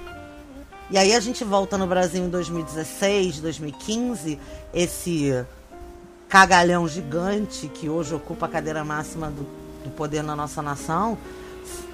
[0.90, 4.38] E aí a gente volta no Brasil em 2016, 2015,
[4.72, 5.44] esse
[6.30, 9.46] cagalhão gigante que hoje ocupa a cadeira máxima do,
[9.84, 11.16] do poder na nossa nação,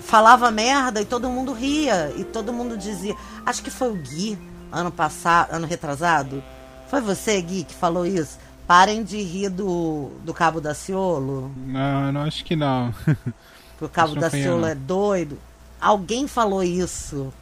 [0.08, 2.12] falava merda e todo mundo ria.
[2.16, 3.14] E todo mundo dizia.
[3.44, 4.38] Acho que foi o Gui,
[4.72, 6.42] ano passado, ano retrasado.
[6.88, 8.38] Foi você, Gui, que falou isso?
[8.66, 11.52] Parem de rir do, do Cabo Daciolo.
[11.56, 12.92] Não, eu não acho que não.
[13.78, 14.68] Que o Cabo não Daciolo não.
[14.68, 15.38] é doido.
[15.80, 17.32] Alguém falou isso.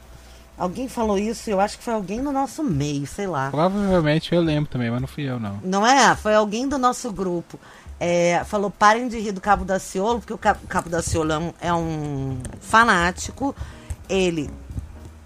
[0.59, 3.51] Alguém falou isso, eu acho que foi alguém do nosso meio, sei lá.
[3.51, 5.59] Provavelmente eu lembro também, mas não fui eu, não.
[5.63, 6.15] Não é?
[6.15, 7.59] Foi alguém do nosso grupo.
[7.99, 11.53] É, falou, parem de rir do Cabo Daciolo, porque o Cabo, Cabo Daciolo é um,
[11.61, 13.55] é um fanático.
[14.09, 14.51] Ele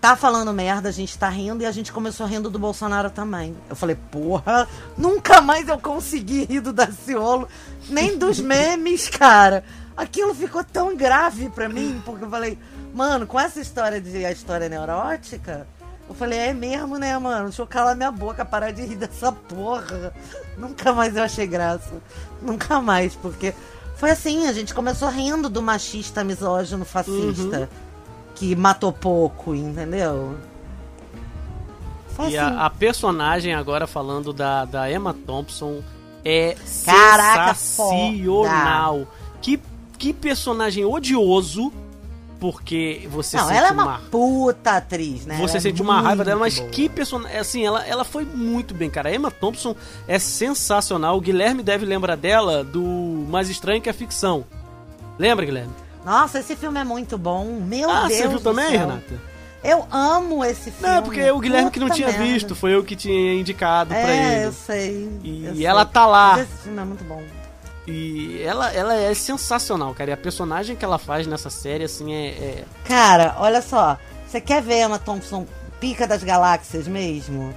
[0.00, 3.56] tá falando merda, a gente tá rindo e a gente começou rindo do Bolsonaro também.
[3.68, 4.66] Eu falei, porra,
[4.96, 7.48] nunca mais eu consegui rir do Daciolo,
[7.88, 9.62] nem dos memes, cara.
[9.96, 12.56] Aquilo ficou tão grave pra mim, porque eu falei,
[12.94, 15.66] mano, com essa história de a história neurótica,
[16.10, 17.44] eu falei, é mesmo, né, mano?
[17.46, 20.12] Deixa eu calar minha boca, parar de rir dessa porra.
[20.58, 22.02] Nunca mais eu achei graça.
[22.42, 23.54] Nunca mais, porque
[23.96, 27.68] foi assim, a gente começou rindo do machista, misógino, fascista,
[28.34, 30.36] que matou pouco, entendeu?
[32.16, 32.56] Foi E assim.
[32.56, 35.80] a, a personagem agora falando da, da Emma Thompson
[36.24, 39.06] é Caraca, sensacional.
[39.40, 39.60] Que,
[39.96, 41.72] que personagem odioso.
[42.40, 45.36] Porque você Não, sente ela é uma uma puta atriz, né?
[45.36, 46.70] Você Ela é sente uma raiva dela, mas boa.
[46.70, 47.36] que personagem.
[47.38, 49.10] Assim, ela, ela foi muito bem, cara.
[49.10, 49.76] A Emma Thompson
[50.08, 51.16] é sensacional.
[51.16, 52.82] O Guilherme deve lembrar dela do
[53.28, 54.44] Mais Estranho que a Ficção.
[55.18, 55.72] Lembra, Guilherme?
[56.04, 57.44] Nossa, esse filme é muito bom.
[57.66, 58.80] Meu ah, Deus você viu também, céu.
[58.80, 59.30] Renata?
[59.62, 60.88] Eu amo esse filme.
[60.88, 62.24] Não, é porque o Guilherme que não Puta tinha merda.
[62.24, 64.46] visto, foi eu que tinha indicado pra É, ele.
[64.46, 65.10] eu sei.
[65.22, 65.66] E eu sei.
[65.66, 66.38] ela tá lá.
[66.38, 67.22] Mas esse filme é muito bom.
[67.90, 70.10] E ela, ela é sensacional, cara.
[70.10, 72.28] E a personagem que ela faz nessa série, assim, é.
[72.28, 73.98] é- Cara, olha só.
[74.26, 75.46] Você quer ver Emma Thompson
[75.80, 77.52] pica das galáxias mesmo?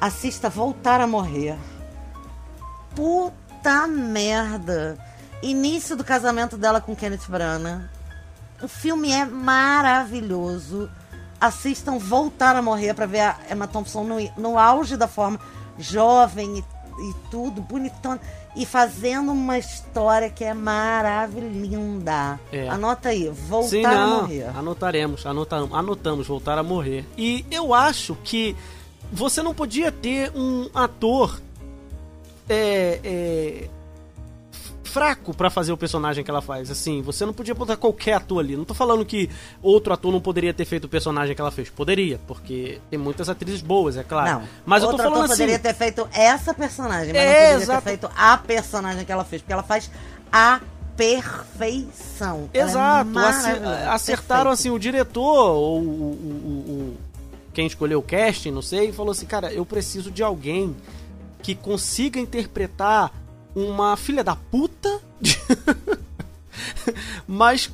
[0.00, 1.56] Assista Voltar a Morrer.
[2.94, 4.96] Puta merda.
[5.42, 7.88] Início do casamento dela com Kenneth Branagh.
[8.62, 10.90] O filme é maravilhoso.
[11.40, 15.38] Assistam Voltar a Morrer pra ver a Emma Thompson no, no auge da forma,
[15.78, 18.20] jovem e, e tudo, bonitona.
[18.56, 22.40] E fazendo uma história que é maravilhosa.
[22.52, 22.68] É.
[22.68, 24.06] Anota aí, Voltar Sim, a.
[24.06, 24.56] Morrer.
[24.56, 27.04] Anotaremos, anotamos, anotamos, voltar a morrer.
[27.16, 28.56] E eu acho que
[29.12, 31.40] você não podia ter um ator
[32.48, 33.68] é, é,
[34.88, 36.70] fraco pra fazer o personagem que ela faz.
[36.70, 38.56] Assim, você não podia botar qualquer ator ali.
[38.56, 39.30] Não tô falando que
[39.62, 41.68] outro ator não poderia ter feito o personagem que ela fez.
[41.70, 44.40] Poderia, porque tem muitas atrizes boas, é claro.
[44.40, 45.42] Não, Mas eu tô outro falando ator assim.
[45.44, 47.82] poderia ter feito essa personagem, mas É, não poderia exato.
[47.82, 49.90] ter feito a personagem que ela fez, porque ela faz
[50.32, 50.60] a
[50.96, 52.48] perfeição.
[52.52, 54.52] É Exato, maravilhosa, acertaram perfeita.
[54.54, 56.96] assim, o diretor ou o, o- o-
[57.54, 60.76] quem escolheu o casting, não sei, falou assim, cara, eu preciso de alguém
[61.42, 63.12] que consiga interpretar
[63.58, 65.00] uma filha da puta,
[67.26, 67.70] mas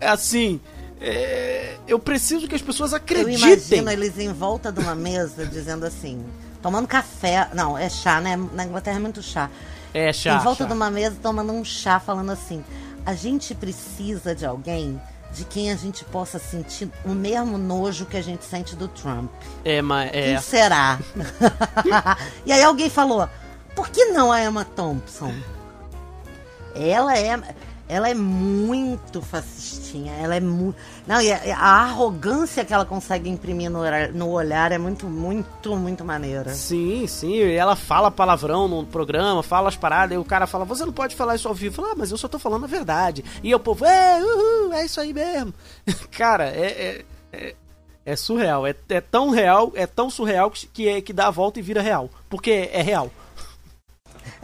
[0.00, 0.60] assim,
[1.00, 3.36] é, eu preciso que as pessoas Eu acreditem.
[3.36, 6.24] imagino eles em volta de uma mesa dizendo assim,
[6.62, 8.36] tomando café, não, é chá, né?
[8.52, 9.50] Na Inglaterra é muito chá.
[9.92, 10.68] É, chá, em volta chá.
[10.68, 12.64] de uma mesa tomando um chá, falando assim:
[13.06, 15.00] a gente precisa de alguém
[15.32, 19.30] de quem a gente possa sentir o mesmo nojo que a gente sente do Trump.
[19.64, 20.98] É, mas é, Quem será?
[22.46, 23.28] e aí alguém falou:
[23.84, 25.30] por que não a Emma Thompson?
[26.74, 27.38] Ela é.
[27.86, 30.74] Ela é muito fascistinha, ela é muito.
[31.06, 35.06] Não, e a, a arrogância que ela consegue imprimir no, olhar- no olhar é muito,
[35.06, 36.54] muito, muito maneira.
[36.54, 40.82] Sim, sim, ela fala palavrão no programa, fala as paradas, e o cara fala, você
[40.86, 41.76] não pode falar isso ao vivo.
[41.76, 43.22] Fala, ah, mas eu só tô falando a verdade.
[43.42, 45.52] E o povo, é, uhul, é isso aí mesmo.
[46.10, 47.04] cara, é, é,
[47.34, 47.54] é,
[48.06, 51.30] é surreal, é, é tão real, é tão surreal que, que, é, que dá a
[51.30, 52.08] volta e vira real.
[52.30, 53.10] Porque é real.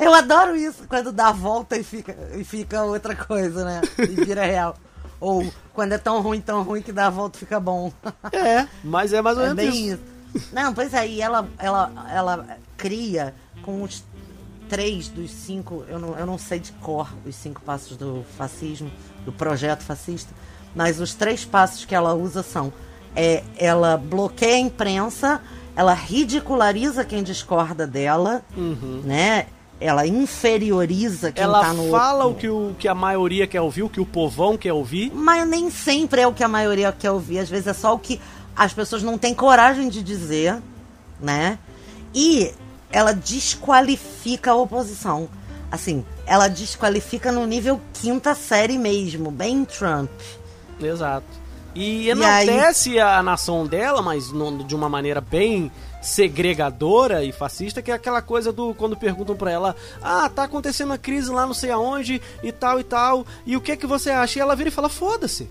[0.00, 3.80] Eu adoro isso, quando dá a volta e fica, e fica outra coisa, né?
[3.98, 4.76] E vira real.
[5.20, 7.92] Ou quando é tão ruim, tão ruim que dá a volta e fica bom.
[8.32, 10.00] É, mas é mais ou É menos bem isso.
[10.34, 10.48] isso.
[10.54, 14.02] Não, pois aí ela, ela, ela cria com os
[14.68, 18.90] três dos cinco, eu não, eu não sei de cor os cinco passos do fascismo,
[19.24, 20.32] do projeto fascista,
[20.74, 22.72] mas os três passos que ela usa são
[23.14, 25.42] é, ela bloqueia a imprensa,
[25.74, 28.42] ela ridiculariza quem discorda dela,
[29.04, 29.46] né?
[29.80, 31.42] Ela inferioriza quem.
[31.42, 32.36] Ela tá no fala outro.
[32.36, 35.10] o que, o que a maioria quer ouvir, o que o povão quer ouvir.
[35.14, 37.38] Mas nem sempre é o que a maioria quer ouvir.
[37.38, 38.20] Às vezes é só o que
[38.54, 40.60] as pessoas não têm coragem de dizer,
[41.18, 41.58] né?
[42.14, 42.52] E
[42.92, 45.28] ela desqualifica a oposição.
[45.70, 50.10] Assim, ela desqualifica no nível quinta série mesmo, bem Trump.
[50.80, 51.26] Exato.
[51.74, 54.32] E E enaltece a nação dela, mas
[54.66, 55.70] de uma maneira bem
[56.00, 60.88] segregadora e fascista, que é aquela coisa do quando perguntam pra ela: "Ah, tá acontecendo
[60.88, 63.86] uma crise lá não sei aonde e tal e tal, e o que é que
[63.86, 65.48] você acha?" E ela vira e fala: "Foda-se.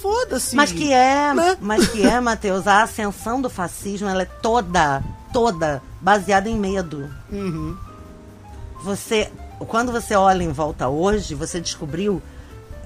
[0.00, 1.56] Foda-se." Mas que é, Né?
[1.60, 7.08] mas que é, Matheus, a ascensão do fascismo, ela é toda, toda baseada em medo.
[7.30, 7.76] Uhum.
[8.82, 9.30] Você,
[9.68, 12.20] quando você olha em volta hoje, você descobriu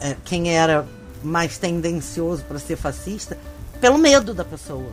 [0.01, 0.87] é, quem era
[1.23, 3.39] mais tendencioso para ser fascista
[3.81, 4.93] pelo medo da pessoa.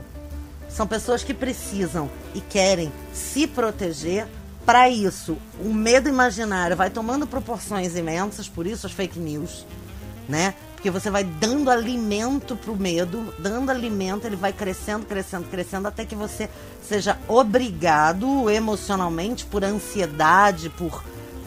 [0.74, 4.26] São pessoas que precisam e querem se proteger.
[4.66, 9.68] Para isso, o medo imaginário vai tomando proporções imensas, por isso as fake news,
[10.28, 10.56] né?
[10.74, 16.06] Porque você vai dando alimento pro medo, dando alimento, ele vai crescendo, crescendo, crescendo, até
[16.06, 16.50] que você
[16.82, 21.04] seja obrigado emocionalmente, por ansiedade, por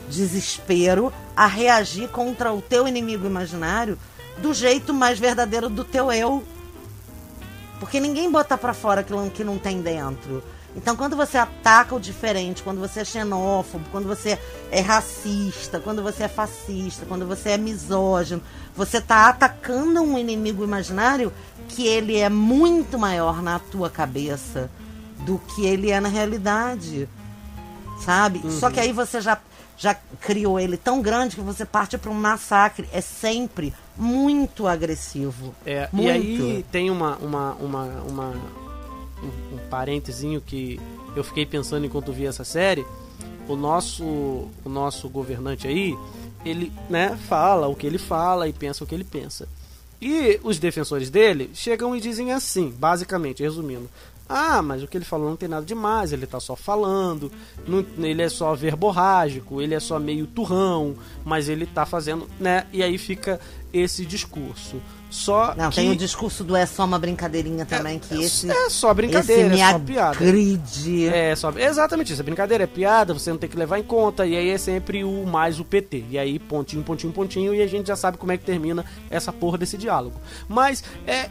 [0.08, 3.98] desespero, a reagir contra o teu inimigo imaginário
[4.38, 6.44] do jeito mais verdadeiro do teu eu.
[7.78, 10.42] Porque ninguém bota pra fora aquilo que não tem dentro.
[10.76, 14.38] Então, quando você ataca o diferente, quando você é xenófobo, quando você
[14.70, 18.42] é racista, quando você é fascista, quando você é misógino,
[18.76, 21.32] você tá atacando um inimigo imaginário
[21.66, 24.70] que ele é muito maior na tua cabeça
[25.20, 27.08] do que ele é na realidade.
[28.04, 28.42] Sabe?
[28.52, 29.38] Só que aí você já,
[29.78, 32.86] já criou ele tão grande que você parte para um massacre.
[32.92, 35.54] É sempre muito agressivo.
[35.64, 36.08] É, Muito.
[36.08, 38.28] e aí tem uma, uma, uma, uma
[39.22, 40.80] um, um parentezinho que
[41.14, 42.86] eu fiquei pensando enquanto via essa série.
[43.48, 45.96] O nosso, o nosso governante aí,
[46.44, 49.48] ele né, fala o que ele fala e pensa o que ele pensa.
[50.02, 53.88] E os defensores dele chegam e dizem assim, basicamente, resumindo.
[54.28, 57.30] Ah, mas o que ele falou não tem nada demais, ele tá só falando,
[57.66, 62.66] não- ele é só verborrágico, ele é só meio turrão, mas ele tá fazendo, né?
[62.72, 63.40] E aí fica
[63.76, 64.80] esse discurso.
[65.08, 68.68] Só Não, que tem o discurso do é só uma brincadeirinha também, que esse, é
[68.68, 70.16] só brincadeira, é só piada.
[70.18, 71.06] agride.
[71.08, 72.20] É, só, exatamente isso.
[72.20, 74.26] É brincadeira, é piada, você não tem que levar em conta.
[74.26, 76.04] E aí é sempre o mais o PT.
[76.10, 79.32] E aí, pontinho, pontinho, pontinho, e a gente já sabe como é que termina essa
[79.32, 80.20] porra desse diálogo.
[80.48, 81.12] Mas é.
[81.12, 81.30] é,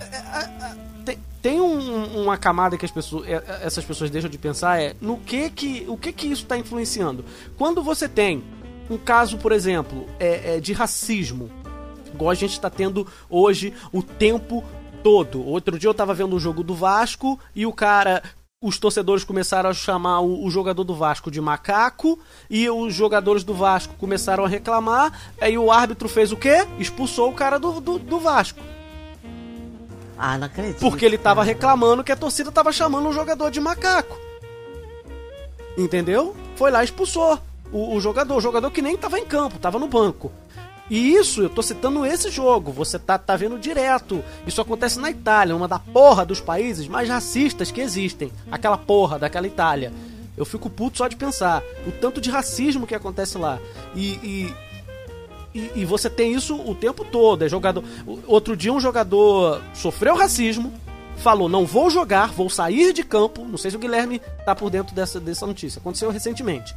[0.00, 4.30] é, é, tem, tem um- uma camada que as pessoas, é, é, essas pessoas deixam
[4.30, 7.24] de pensar é no que que o que que isso está influenciando.
[7.58, 8.42] Quando você tem
[8.88, 11.48] um caso, por exemplo, é, é, de racismo,
[12.14, 14.64] igual a gente está tendo hoje o tempo
[15.02, 15.44] todo.
[15.46, 18.22] Outro dia eu tava vendo um jogo do Vasco e o cara.
[18.62, 22.18] Os torcedores começaram a chamar o, o jogador do Vasco de macaco
[22.50, 25.18] e os jogadores do Vasco começaram a reclamar.
[25.40, 26.66] Aí o árbitro fez o quê?
[26.78, 28.60] Expulsou o cara do, do, do Vasco.
[30.18, 30.78] Ah, não acredito.
[30.78, 34.18] Porque ele tava reclamando que a torcida tava chamando o jogador de macaco.
[35.78, 36.36] Entendeu?
[36.54, 37.38] Foi lá e expulsou
[37.72, 38.36] o, o jogador.
[38.36, 40.30] O jogador que nem tava em campo, tava no banco.
[40.90, 44.24] E isso, eu tô citando esse jogo, você tá, tá vendo direto.
[44.44, 48.32] Isso acontece na Itália, uma da porra dos países mais racistas que existem.
[48.50, 49.92] Aquela porra daquela Itália.
[50.36, 51.62] Eu fico puto só de pensar.
[51.86, 53.60] O tanto de racismo que acontece lá.
[53.94, 54.54] E, e,
[55.54, 57.44] e, e você tem isso o tempo todo.
[57.44, 57.84] É jogador.
[58.26, 60.72] Outro dia um jogador sofreu racismo,
[61.18, 63.44] falou: não vou jogar, vou sair de campo.
[63.44, 65.78] Não sei se o Guilherme tá por dentro dessa, dessa notícia.
[65.78, 66.74] Aconteceu recentemente.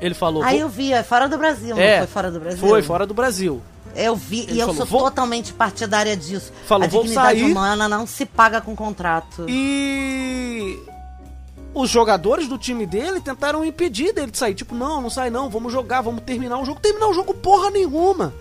[0.00, 0.42] Ele falou.
[0.42, 2.68] Aí "Vou- eu vi, é fora do Brasil, É, não foi fora do Brasil?
[2.68, 3.62] Foi fora do Brasil.
[3.96, 6.52] Eu vi, Ele e eu falou, sou "Vou-" totalmente partidária disso.
[6.66, 9.46] Falou, a "Vou dignidade sair." humana não se paga com contrato.
[9.48, 10.78] E
[11.72, 14.54] os jogadores do time dele tentaram impedir dele de sair.
[14.54, 16.80] Tipo, não, não sai não, vamos jogar, vamos terminar o jogo.
[16.80, 18.32] Terminar o jogo porra nenhuma.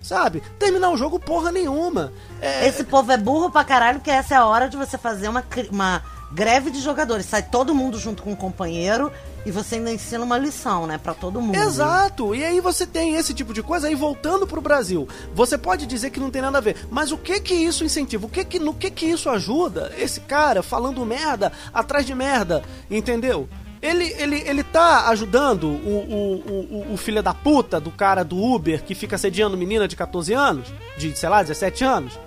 [0.00, 0.42] Sabe?
[0.58, 2.12] Terminar o jogo porra nenhuma.
[2.40, 5.28] É, Esse povo é burro pra caralho, que essa é a hora de você fazer
[5.28, 7.26] uma, uma greve de jogadores.
[7.26, 9.12] Sai todo mundo junto com o companheiro
[9.46, 10.98] e você ainda ensina uma lição, né?
[10.98, 11.56] Pra todo mundo.
[11.56, 15.86] Exato, e aí você tem esse tipo de coisa, aí voltando pro Brasil, você pode
[15.86, 18.26] dizer que não tem nada a ver, mas o que que isso incentiva?
[18.26, 22.62] O que que, no que que isso ajuda esse cara falando merda atrás de merda,
[22.90, 23.48] entendeu?
[23.80, 28.36] Ele, ele, ele tá ajudando o, o, o, o filho da puta do cara do
[28.36, 30.66] Uber que fica sediando menina de 14 anos,
[30.96, 32.18] de, sei lá, 17 anos?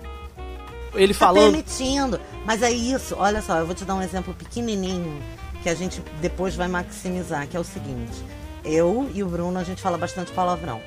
[0.94, 1.52] Ele Tá falando.
[1.52, 2.18] permitindo.
[2.46, 5.22] Mas é isso, olha só, eu vou te dar um exemplo pequenininho
[5.62, 8.22] que a gente depois vai maximizar, que é o seguinte.
[8.64, 10.80] Eu e o Bruno, a gente fala bastante palavrão.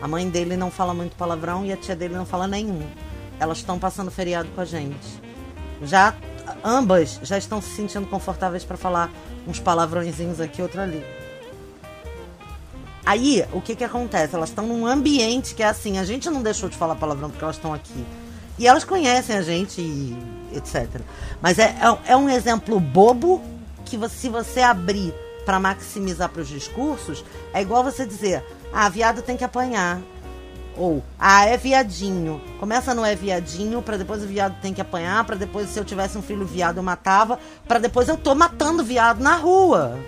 [0.00, 2.82] A mãe dele não fala muito palavrão e a tia dele não fala nenhum.
[3.38, 5.20] Elas estão passando feriado com a gente.
[5.82, 6.14] Já
[6.64, 9.10] ambas já estão se sentindo confortáveis para falar
[9.46, 11.04] uns palavrõezinhos aqui, outro ali.
[13.04, 14.34] Aí, o que que acontece?
[14.34, 17.42] Elas estão num ambiente que é assim, a gente não deixou de falar palavrão porque
[17.42, 18.04] elas estão aqui.
[18.58, 20.16] E elas conhecem a gente e
[20.54, 21.00] etc.
[21.40, 21.74] Mas é,
[22.06, 23.42] é, é um exemplo bobo
[23.90, 25.12] que se você abrir
[25.44, 30.00] para maximizar para os discursos, é igual você dizer, ah, viado tem que apanhar.
[30.76, 32.40] Ou, ah, é viadinho.
[32.60, 35.84] Começa no é viadinho, pra depois o viado tem que apanhar, pra depois, se eu
[35.84, 39.98] tivesse um filho viado, eu matava, pra depois eu tô matando viado na rua.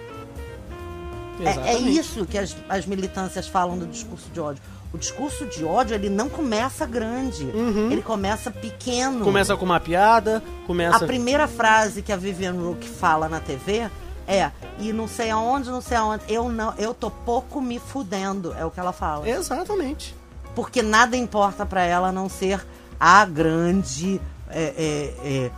[1.49, 4.63] É, é isso que as, as militâncias falam do discurso de ódio.
[4.93, 7.45] O discurso de ódio, ele não começa grande.
[7.91, 9.25] Ele começa pequeno.
[9.25, 11.05] Começa com uma piada, começa.
[11.05, 13.89] A primeira frase que a Vivian Rook fala na TV
[14.27, 18.55] é e não sei aonde, não sei aonde, eu não, eu tô pouco me fudendo,
[18.55, 19.29] é o que ela fala.
[19.29, 20.15] Exatamente.
[20.55, 22.65] Porque nada importa pra ela a não ser
[23.01, 24.21] a grande
[24.51, 25.51] é, é, é,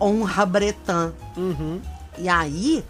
[0.00, 1.12] honra bretã.
[1.36, 1.80] Uhum.
[2.18, 2.84] E aí,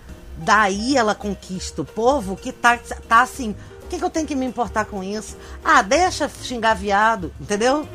[0.45, 2.78] daí ela conquista o povo que tá,
[3.09, 3.55] tá assim.
[3.84, 5.36] O que, que eu tenho que me importar com isso?
[5.64, 7.86] Ah, deixa xingar viado, entendeu?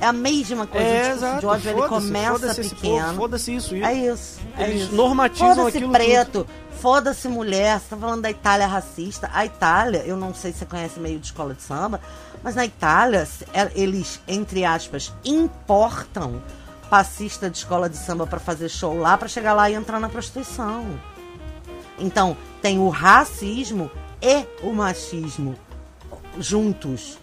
[0.00, 0.86] É a mesma coisa.
[0.86, 1.40] É, exato.
[1.40, 3.14] de ódio ele começa esse pequeno.
[3.14, 3.74] Foda-se isso.
[3.74, 4.38] É isso.
[4.56, 4.94] É Eles isso.
[4.94, 6.46] normatizam Foda-se aquilo preto,
[6.80, 7.80] foda-se mulher.
[7.80, 9.30] Você tá falando da Itália racista.
[9.32, 12.00] A Itália, eu não sei se você conhece meio de escola de samba,
[12.42, 16.42] mas na Itália, é- eles, entre aspas, importam
[16.90, 20.08] passista de escola de samba pra fazer show lá, pra chegar lá e entrar na
[20.08, 20.84] prostituição.
[21.98, 23.90] Então, tem o racismo
[24.20, 25.54] e o machismo
[26.38, 27.18] juntos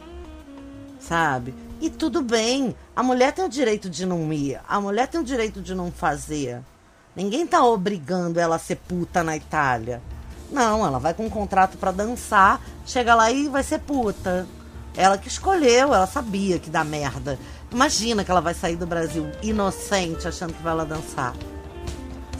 [1.03, 1.53] sabe?
[1.81, 5.23] E tudo bem, a mulher tem o direito de não ir, a mulher tem o
[5.23, 6.61] direito de não fazer.
[7.15, 10.01] Ninguém tá obrigando ela a ser puta na Itália.
[10.49, 14.47] Não, ela vai com um contrato pra dançar, chega lá e vai ser puta.
[14.95, 17.37] Ela que escolheu, ela sabia que dá merda.
[17.71, 21.33] Imagina que ela vai sair do Brasil inocente, achando que vai lá dançar.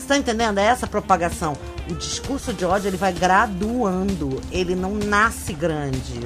[0.04, 0.58] Você tá entendendo?
[0.58, 1.56] É essa propagação.
[1.90, 6.20] O discurso de ódio ele vai graduando, ele não nasce grande.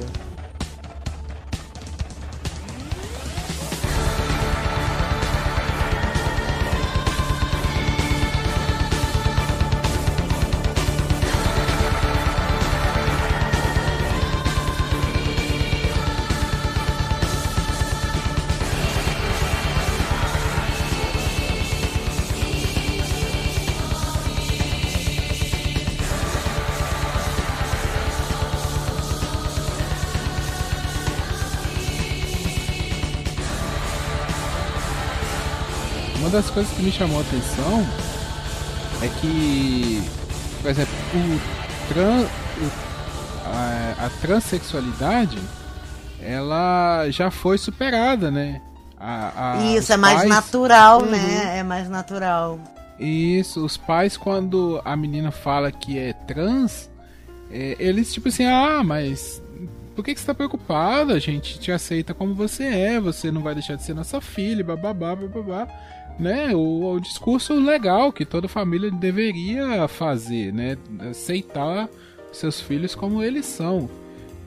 [36.38, 37.84] Das coisas que me chamou a atenção
[39.02, 40.02] é que,
[40.62, 45.38] por exemplo, o tran, o- a, a transexualidade
[46.22, 48.60] ela já foi superada, né?
[49.00, 51.10] A- a- Isso, é mais pais- natural, Uhum.
[51.10, 51.58] né?
[51.58, 52.58] É mais natural.
[53.00, 56.88] Isso, os pais, quando a menina fala que é trans,
[57.50, 59.40] é, eles tipo assim, ah, mas
[59.96, 61.14] por que, que você tá preocupada?
[61.14, 64.62] A gente te aceita como você é, você não vai deixar de ser nossa filha,
[64.64, 65.66] bababá, bababá.
[66.18, 66.54] Né?
[66.54, 70.76] O, o discurso legal que toda família deveria fazer, né?
[71.10, 71.88] Aceitar
[72.32, 73.88] seus filhos como eles são.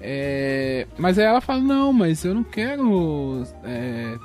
[0.02, 4.16] É, mas aí ela fala, não, mas eu não quero é,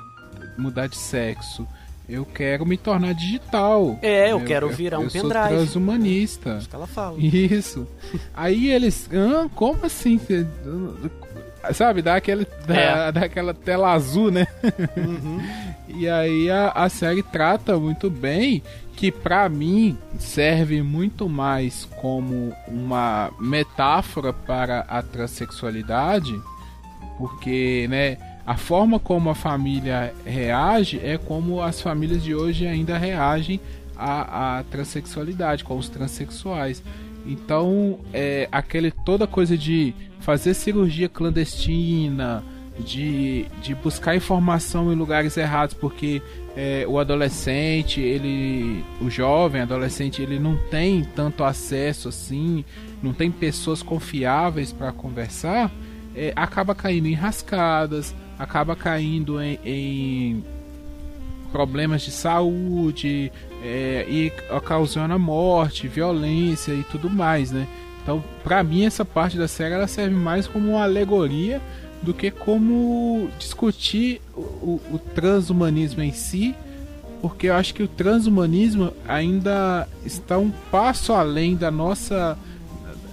[0.57, 1.67] mudar de sexo.
[2.09, 3.99] Eu quero me tornar digital.
[4.01, 5.47] É, eu quero virar um eu sou pendrive.
[5.49, 6.57] transhumanista.
[6.57, 7.17] Isso que ela fala.
[7.19, 7.85] Isso.
[8.33, 10.19] Aí eles, ah, como assim?
[11.73, 13.11] Sabe, dá, aquele, dá, É.
[13.11, 14.47] dá aquela tela azul, né?
[14.95, 15.41] Uhum.
[15.97, 18.61] E aí a, a série trata muito bem
[18.95, 26.39] que pra mim serve muito mais como uma metáfora para a transexualidade,
[27.17, 32.95] porque, né, a forma como a família reage é como as famílias de hoje ainda
[32.95, 33.59] reagem
[33.95, 36.83] à, à transexualidade, com os transexuais.
[37.25, 42.43] Então, é aquele toda coisa de fazer cirurgia clandestina,
[42.79, 46.21] de, de buscar informação em lugares errados, porque
[46.55, 52.63] é, o adolescente, ele, o jovem adolescente, ele não tem tanto acesso assim,
[53.01, 55.71] não tem pessoas confiáveis para conversar,
[56.15, 60.43] é, acaba caindo em rascadas, acaba caindo em, em
[61.51, 63.31] problemas de saúde
[63.63, 67.67] é, e ocasiona morte, violência e tudo mais, né?
[68.03, 71.61] Então, pra mim essa parte da série ela serve mais como uma alegoria
[72.01, 76.55] do que como discutir o, o, o transhumanismo em si,
[77.21, 82.37] porque eu acho que o transhumanismo ainda está um passo além da nossa.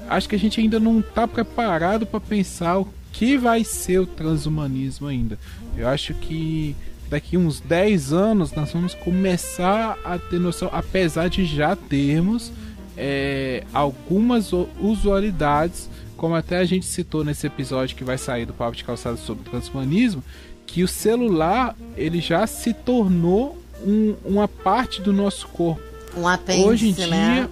[0.09, 4.07] Acho que a gente ainda não está preparado para pensar o que vai ser o
[4.07, 5.39] transhumanismo ainda.
[5.77, 6.77] Eu acho que
[7.09, 12.53] daqui uns 10 anos nós vamos começar a ter noção, apesar de já termos
[12.97, 18.77] é, algumas usualidades, como até a gente citou nesse episódio que vai sair do Papo
[18.77, 20.23] de Calçado sobre transhumanismo,
[20.67, 25.83] que o celular ele já se tornou um- uma parte do nosso corpo.
[26.17, 27.49] Um apêndice, hoje em dia, né?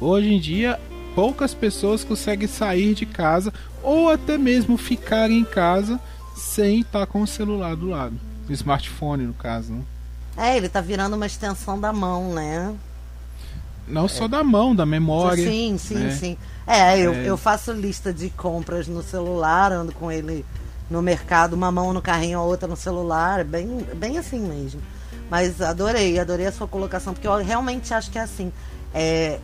[0.00, 0.80] hoje em dia,
[1.14, 3.52] poucas pessoas conseguem sair de casa
[3.82, 6.00] ou até mesmo ficar em casa
[6.36, 8.14] sem estar com o celular do lado,
[8.48, 9.82] o smartphone no caso, né?
[10.36, 12.72] É, ele tá virando uma extensão da mão, né?
[13.88, 15.44] Não só da mão, da memória.
[15.44, 16.10] Sim, sim, né?
[16.10, 16.36] sim.
[16.66, 17.24] É, eu, É.
[17.24, 20.44] eu faço lista de compras no celular, ando com ele
[20.90, 24.80] no mercado, uma mão no carrinho, a outra no celular, é bem, bem assim mesmo.
[25.30, 28.52] Mas adorei, adorei a sua colocação, porque eu realmente acho que é assim.
[28.94, 29.38] É,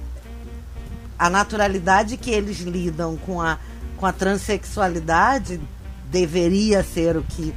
[1.18, 3.58] a naturalidade que eles lidam com a,
[3.96, 5.60] com a transexualidade
[6.10, 7.54] deveria ser o que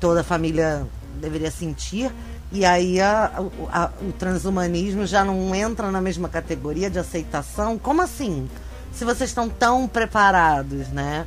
[0.00, 0.86] toda família
[1.20, 2.10] deveria sentir.
[2.54, 7.76] E aí a- o- a- o transhumanismo já não entra na mesma categoria de aceitação.
[7.76, 8.48] Como assim?
[8.92, 11.26] Se vocês estão tão preparados, né?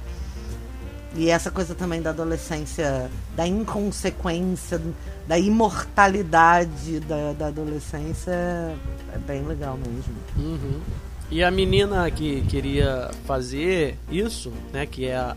[1.16, 4.80] E essa coisa também da adolescência, da inconsequência,
[5.28, 10.14] da imortalidade da, da adolescência é bem legal mesmo.
[10.38, 10.80] Uhum.
[11.30, 15.36] E a menina que queria fazer isso, né, que é a,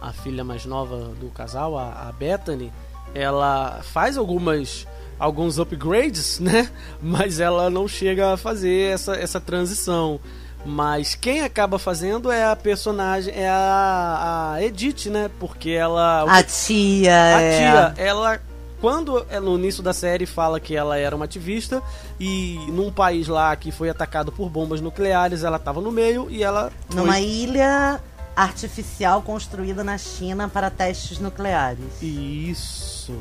[0.00, 2.72] a, a filha mais nova do casal, a, a Bethany,
[3.16, 4.86] ela faz algumas
[5.18, 6.68] alguns upgrades, né?
[7.00, 10.20] Mas ela não chega a fazer essa, essa transição.
[10.64, 15.30] Mas quem acaba fazendo é a personagem, é a, a Edith, né?
[15.38, 16.24] Porque ela.
[16.28, 17.36] A tia.
[17.36, 18.40] A é- tia, ela.
[18.80, 21.82] Quando é no início da série fala que ela era uma ativista
[22.20, 26.42] e num país lá que foi atacado por bombas nucleares, ela tava no meio e
[26.42, 27.98] ela foi- Numa ilha
[28.36, 31.84] artificial construída na China para testes nucleares.
[32.02, 33.14] Isso.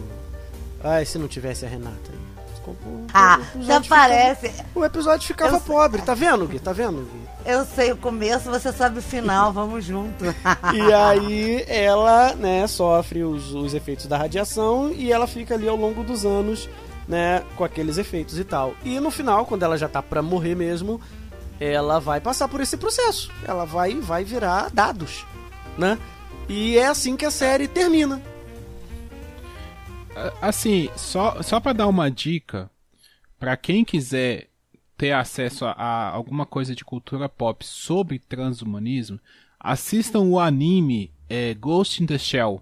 [0.84, 2.36] Ai, se não tivesse a Renata aí.
[2.68, 4.52] O Ah, já ficava- parece.
[4.74, 6.60] O episódio ficava Eu- pobre, tá vendo, Gui?
[6.60, 7.20] Tá vendo, Gui?
[7.46, 10.26] Eu sei o começo, você sabe o final, vamos junto.
[10.74, 15.76] E aí ela, né, sofre os, os efeitos da radiação e ela fica ali ao
[15.76, 16.68] longo dos anos,
[17.08, 18.74] né, com aqueles efeitos e tal.
[18.84, 21.00] E no final, quando ela já tá pra morrer mesmo,
[21.60, 23.32] ela vai passar por esse processo.
[23.44, 25.26] Ela vai vai virar dados,
[25.78, 25.98] né?
[26.48, 28.22] E é assim que a série termina.
[30.42, 32.70] Assim, só, só para dar uma dica,
[33.38, 34.48] para quem quiser
[34.98, 39.20] ter acesso a, a alguma coisa de cultura pop sobre transhumanismo,
[39.60, 42.62] assistam o anime é, Ghost in the Shell.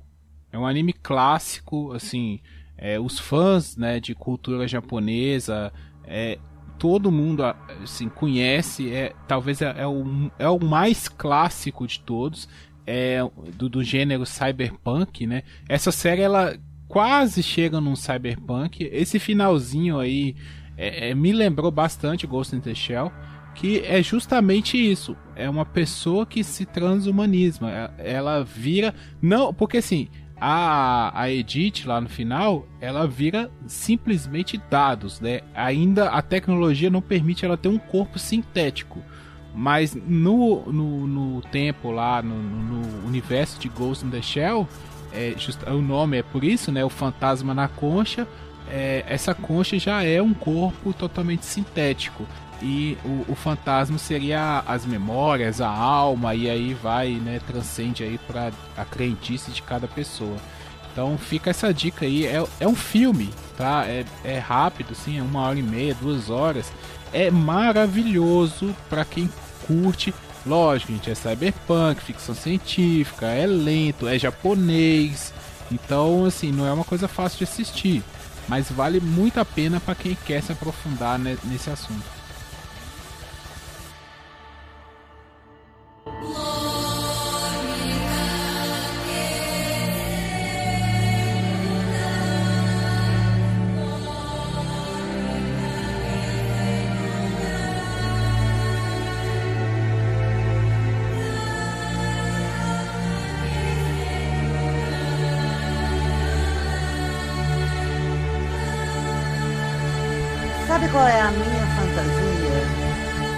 [0.51, 2.39] É um anime clássico, assim,
[2.77, 5.71] é, os fãs né, de cultura japonesa,
[6.05, 6.39] é,
[6.77, 7.43] todo mundo
[7.83, 12.47] assim, conhece, é, talvez é, é, o, é o mais clássico de todos,
[12.85, 13.19] é
[13.55, 15.43] do, do gênero cyberpunk, né?
[15.67, 16.57] Essa série ela
[16.87, 18.87] quase chega num cyberpunk.
[18.91, 20.35] Esse finalzinho aí
[20.77, 23.11] é, é, me lembrou bastante Ghost in the Shell,
[23.55, 25.15] que é justamente isso.
[25.35, 27.67] É uma pessoa que se transhumaniza.
[27.97, 28.93] É- Ela vira.
[29.21, 30.07] Não, porque assim,
[30.45, 35.39] a, a Edith lá no final, ela vira simplesmente dados, né?
[35.55, 38.99] Ainda a tecnologia não permite ela ter um corpo sintético.
[39.55, 44.67] Mas no, no, no tempo lá, no, no universo de Ghost in the Shell,
[45.13, 46.83] é, justa- o nome é por isso, né?
[46.83, 48.27] O fantasma na concha.
[48.69, 52.25] é, essa concha já é um corpo totalmente sintético.
[52.65, 57.41] E o, o fantasma seria as memórias, a alma, e aí vai, né?
[57.45, 60.37] Transcende aí para a crendice de cada pessoa.
[60.91, 62.25] Então fica essa dica aí.
[62.25, 63.83] É, é um filme, tá?
[63.85, 66.71] É, é rápido, sim, é uma hora e meia, duas horas.
[67.11, 69.29] É maravilhoso para quem
[69.67, 70.13] curte.
[70.45, 75.33] Lógico, gente, é cyberpunk, ficção científica, é lento, é japonês.
[75.69, 78.01] Então, assim, não é uma coisa fácil de assistir.
[78.47, 82.22] Mas vale muito a pena para quem quer se aprofundar ne- nesse assunto.
[110.67, 111.62] Sabe qual é a minha?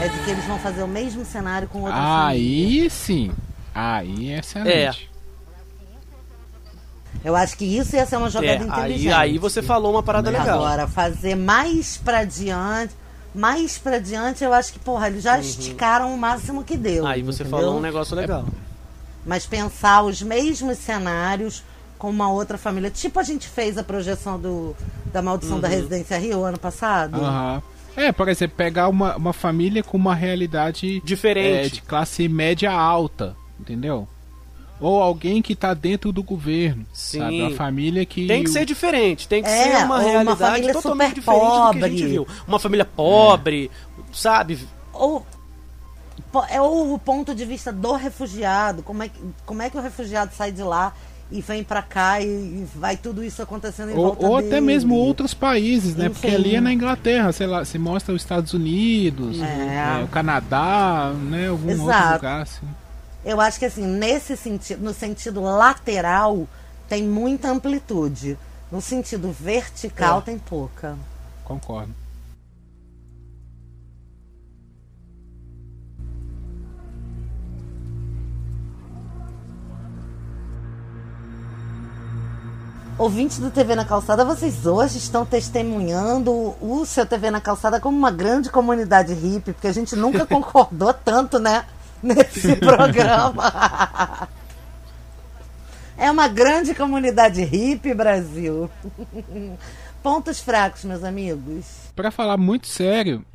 [0.06, 2.28] É de que eles vão fazer o mesmo cenário com outra família.
[2.28, 3.32] Aí sim.
[3.74, 5.10] Aí é excelente.
[7.24, 9.14] Eu acho que isso ia ser uma jogada É, aí, inteligente.
[9.14, 10.60] aí você falou uma parada legal.
[10.64, 12.94] Agora, fazer mais pra diante.
[13.34, 17.04] Mais pra diante, eu acho que, porra, eles já esticaram o máximo que deu.
[17.04, 17.10] Uhum.
[17.10, 17.60] Aí você entendeu?
[17.60, 18.46] falou um negócio legal.
[19.26, 21.64] Mas pensar os mesmos cenários
[21.98, 22.92] com uma outra família.
[22.92, 24.76] Tipo a gente fez a projeção do,
[25.12, 25.62] da Maldição Uhum.
[25.62, 27.16] da Residência Rio ano passado.
[27.20, 27.64] Aham.
[27.96, 31.68] É, por exemplo, pegar uma, uma família com uma realidade Diferente.
[31.68, 34.08] é, de classe média alta, entendeu?
[34.80, 37.20] Ou alguém que tá dentro do governo, Sim.
[37.20, 37.42] sabe?
[37.42, 38.28] Uma família que...
[38.28, 41.74] Tem que ser diferente, tem que É, ser uma uma realidade família totalmente super diferente
[41.74, 42.08] do que a gente pobre.
[42.12, 42.28] viu.
[42.46, 43.72] Uma família pobre,
[44.12, 44.60] sabe?
[44.92, 45.26] Ou,
[46.50, 48.84] é o ponto de vista do refugiado.
[48.84, 50.94] Como é, que, como é que o refugiado sai de lá
[51.32, 54.50] e vem pra cá e, e vai tudo isso acontecendo em Ou, volta ou até
[54.50, 54.62] dele?
[54.62, 56.10] mesmo outros países, né?
[56.10, 56.36] Porque Enfim.
[56.36, 60.00] ali é na Inglaterra, sei lá, se mostra os Estados Unidos, É.
[60.02, 61.48] é, o Canadá, né?
[61.50, 62.14] Algum outro Exato.
[62.16, 62.68] lugar, assim.
[63.26, 66.48] Eu acho que assim, nesse sentido, no sentido lateral,
[66.88, 68.38] tem muita amplitude.
[68.72, 70.22] No sentido vertical, É.
[70.22, 70.96] tem pouca.
[71.44, 71.94] Concordo.
[82.98, 86.32] Ouvintes do TV na Calçada, vocês hoje estão testemunhando
[86.62, 90.94] o seu TV na Calçada como uma grande comunidade hippie, porque a gente nunca concordou
[90.94, 91.66] tanto, né?
[92.02, 94.30] Nesse programa.
[95.98, 98.72] É uma grande comunidade hippie, Brasil.
[100.02, 101.66] Pontos fracos, meus amigos.
[101.94, 103.26] Pra falar muito sério,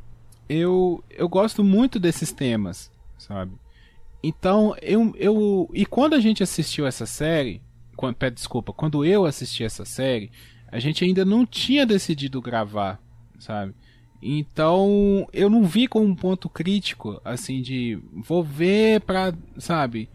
[0.49, 3.51] eu, eu gosto muito desses temas, sabe?
[4.23, 5.69] Então, eu, eu.
[5.71, 7.61] E quando a gente assistiu essa série.
[8.01, 10.31] Quando, pede desculpa, quando eu assisti essa série,
[10.71, 12.99] a gente ainda não tinha decidido gravar,
[13.37, 13.75] sabe?
[14.19, 20.09] Então, eu não vi como um ponto crítico, assim, de vou ver pra, sabe,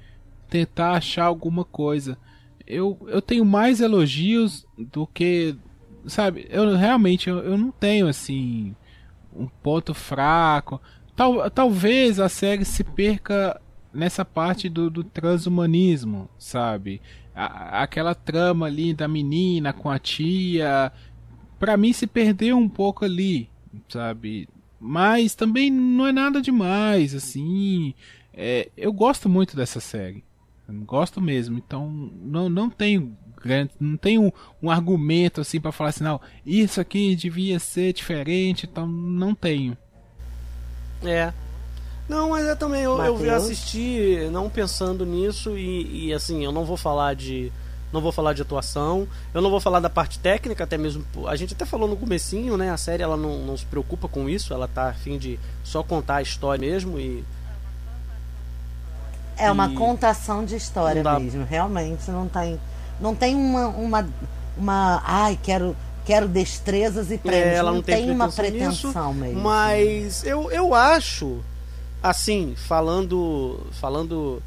[0.50, 2.18] tentar achar alguma coisa.
[2.66, 5.54] Eu, eu tenho mais elogios do que,
[6.06, 8.74] sabe, eu realmente eu, eu não tenho, assim,
[9.32, 10.82] um ponto fraco.
[11.14, 13.60] Tal, talvez a série se perca
[13.92, 17.00] nessa parte do, do transhumanismo, sabe?
[17.34, 20.92] A, aquela trama ali da menina com a tia,
[21.58, 23.48] para mim se perdeu um pouco ali,
[23.88, 24.48] sabe?
[24.80, 27.94] Mas também não é nada demais, assim.
[28.32, 30.22] É, eu gosto muito dessa série.
[30.84, 31.56] Gosto mesmo.
[31.56, 34.32] Então não, não tenho grande, não tenho um,
[34.62, 39.76] um argumento assim para falar assim, não, isso aqui devia ser diferente, então não tenho.
[41.04, 41.32] É.
[42.08, 46.64] Não, mas é também, eu, eu assisti não pensando nisso e, e assim, eu não
[46.64, 47.52] vou falar de
[47.92, 51.04] não vou falar de atuação, eu não vou falar da parte técnica, até mesmo.
[51.26, 52.70] A gente até falou no comecinho, né?
[52.70, 55.82] A série ela não, não se preocupa com isso, ela tá a fim de só
[55.82, 57.24] contar a história mesmo e.
[59.38, 62.60] É uma contação de história mesmo, realmente não tem.
[63.00, 63.68] Não tem uma.
[63.68, 64.08] uma,
[64.56, 65.76] uma ai, quero.
[66.04, 67.48] Quero destrezas e prêmios.
[67.48, 69.40] É, ela não, não tem, tem uma pretensão nisso, mesmo.
[69.40, 71.42] Mas eu, eu acho,
[72.08, 73.60] assim, falando.
[73.72, 74.42] Falando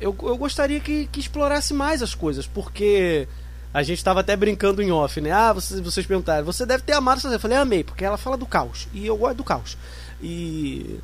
[0.00, 3.28] eu, eu gostaria que, que explorasse mais as coisas, porque
[3.72, 5.32] a gente estava até brincando em off, né?
[5.32, 7.36] Ah, vocês, vocês perguntaram, você deve ter amado essa série.
[7.36, 8.88] Eu falei, amei, porque ela fala do caos.
[8.92, 9.76] E eu gosto do caos.
[10.22, 11.00] E.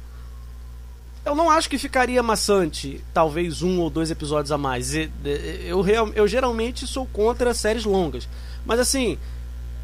[1.25, 4.95] Eu não acho que ficaria maçante, talvez um ou dois episódios a mais.
[4.95, 8.27] Eu, eu, eu geralmente sou contra séries longas.
[8.65, 9.19] Mas assim,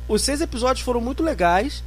[0.08, 1.84] os seis episódios foram muito legais.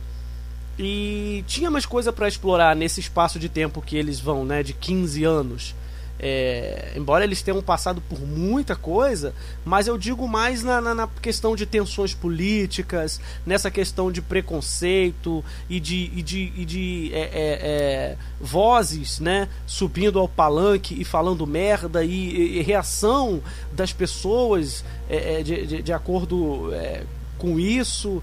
[0.82, 4.64] E tinha mais coisa para explorar nesse espaço de tempo que eles vão, né?
[4.64, 5.76] De 15 anos.
[6.22, 11.08] É, embora eles tenham passado por muita coisa, mas eu digo mais na, na, na,
[11.08, 17.20] questão de tensões políticas, nessa questão de preconceito e de, e de, e de é,
[17.20, 24.84] é, é vozes né, subindo ao palanque e falando merda e, e reação das pessoas
[25.10, 26.70] é, é, de, de, de, acordo
[27.40, 28.22] com isso.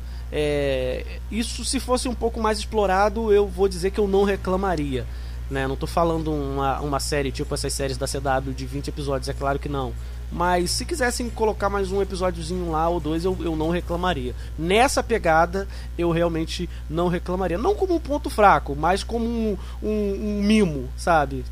[1.31, 5.05] isso, se fosse um pouco mais explorado, eu vou dizer que eu não reclamaria.
[5.51, 5.67] Né?
[5.67, 9.33] Não estou falando uma, uma série tipo essas séries da CW de 20 episódios, é
[9.33, 9.93] claro que não.
[10.31, 14.35] Mas se quisessem colocar mais um episódiozinho lá ou dois, eu, eu não reclamaria.
[14.59, 17.57] Nessa pegada, eu realmente não reclamaria.
[17.57, 21.45] Não como um ponto fraco, mas como um, um, um mimo, sabe?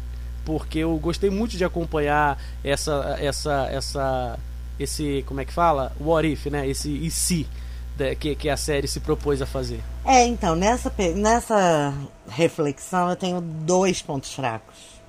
[0.45, 4.39] Porque eu gostei muito de acompanhar essa, essa, essa,
[4.79, 5.93] esse, como é que fala?
[6.01, 6.67] What if, né?
[6.67, 7.47] Esse e se
[8.19, 9.81] que, que a série se propôs a fazer.
[10.05, 11.95] É, então, nessa, nessa
[12.29, 15.01] reflexão eu tenho dois pontos fracos.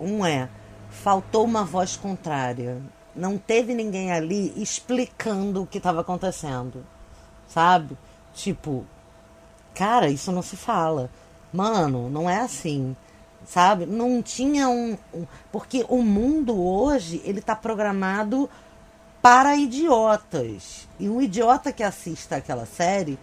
[0.00, 0.48] Um é,
[0.90, 2.82] faltou uma voz contrária.
[3.14, 6.84] Não teve ninguém ali explicando o que estava acontecendo.
[7.46, 7.96] Sabe?
[8.34, 8.84] Tipo,
[9.74, 11.08] cara, isso não se fala.
[11.52, 12.96] Mano, não é assim.
[13.46, 13.86] Sabe?
[13.86, 14.98] Não tinha um.
[15.14, 18.50] um porque o mundo hoje, ele tá programado
[19.22, 20.88] para idiotas.
[20.98, 23.18] E um idiota que assista aquela série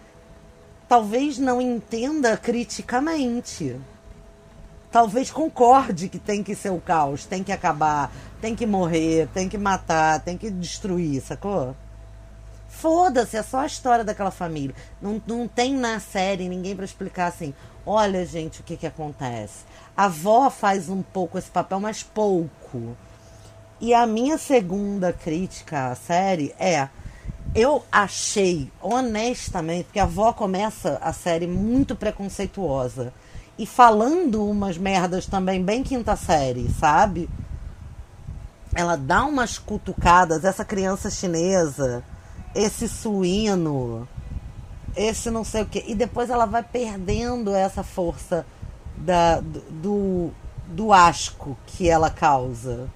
[0.88, 3.78] talvez não entenda criticamente.
[4.90, 9.48] Talvez concorde que tem que ser o caos, tem que acabar, tem que morrer, tem
[9.48, 11.74] que matar, tem que destruir, sacou?
[12.68, 14.74] Foda-se, é só a história daquela família.
[15.00, 17.54] Não, não tem na série ninguém para explicar assim:
[17.86, 19.64] olha, gente, o que, que acontece.
[19.96, 22.96] A avó faz um pouco esse papel, mas pouco.
[23.80, 26.88] E a minha segunda crítica à série é.
[27.54, 33.12] Eu achei, honestamente, porque a avó começa a série muito preconceituosa.
[33.56, 37.30] E falando umas merdas também bem quinta série, sabe?
[38.74, 42.02] Ela dá umas cutucadas, essa criança chinesa,
[42.52, 44.08] esse suíno,
[44.96, 45.84] esse não sei o que.
[45.86, 48.46] E depois ela vai perdendo essa força
[48.96, 50.30] da, do,
[50.68, 52.88] do asco que ela causa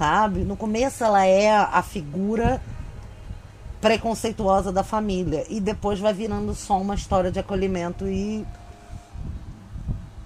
[0.00, 0.40] sabe?
[0.40, 2.62] No começo ela é a figura
[3.80, 8.46] preconceituosa da família e depois vai virando só uma história de acolhimento e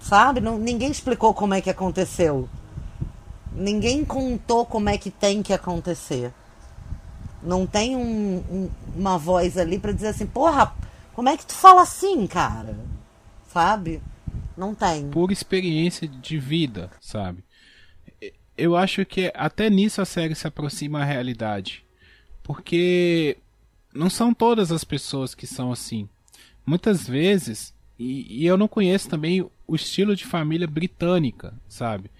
[0.00, 0.40] sabe?
[0.40, 2.48] Não, ninguém explicou como é que aconteceu.
[3.52, 6.32] Ninguém contou como é que tem que acontecer.
[7.44, 10.74] Não tem um, um, uma voz ali para dizer assim, porra,
[11.12, 12.76] como é que tu fala assim, cara?
[13.52, 14.02] Sabe?
[14.56, 15.10] Não tem.
[15.10, 17.44] Por experiência de vida, sabe?
[18.56, 21.84] eu acho que até nisso a série se aproxima à realidade.
[22.42, 23.38] Porque
[23.92, 26.08] não são todas as pessoas que são assim.
[26.64, 32.10] Muitas vezes, e, e eu não conheço também o estilo de família britânica, sabe?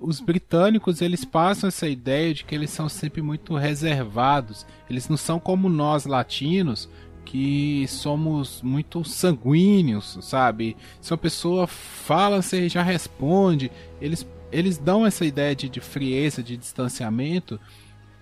[0.00, 4.66] Os britânicos eles passam essa ideia de que eles são sempre muito reservados.
[4.90, 6.88] Eles não são como nós latinos,
[7.24, 10.76] que somos muito sanguíneos, sabe?
[11.00, 13.70] Se uma pessoa fala, você já responde.
[14.00, 17.60] Eles eles dão essa ideia de, de frieza, de distanciamento,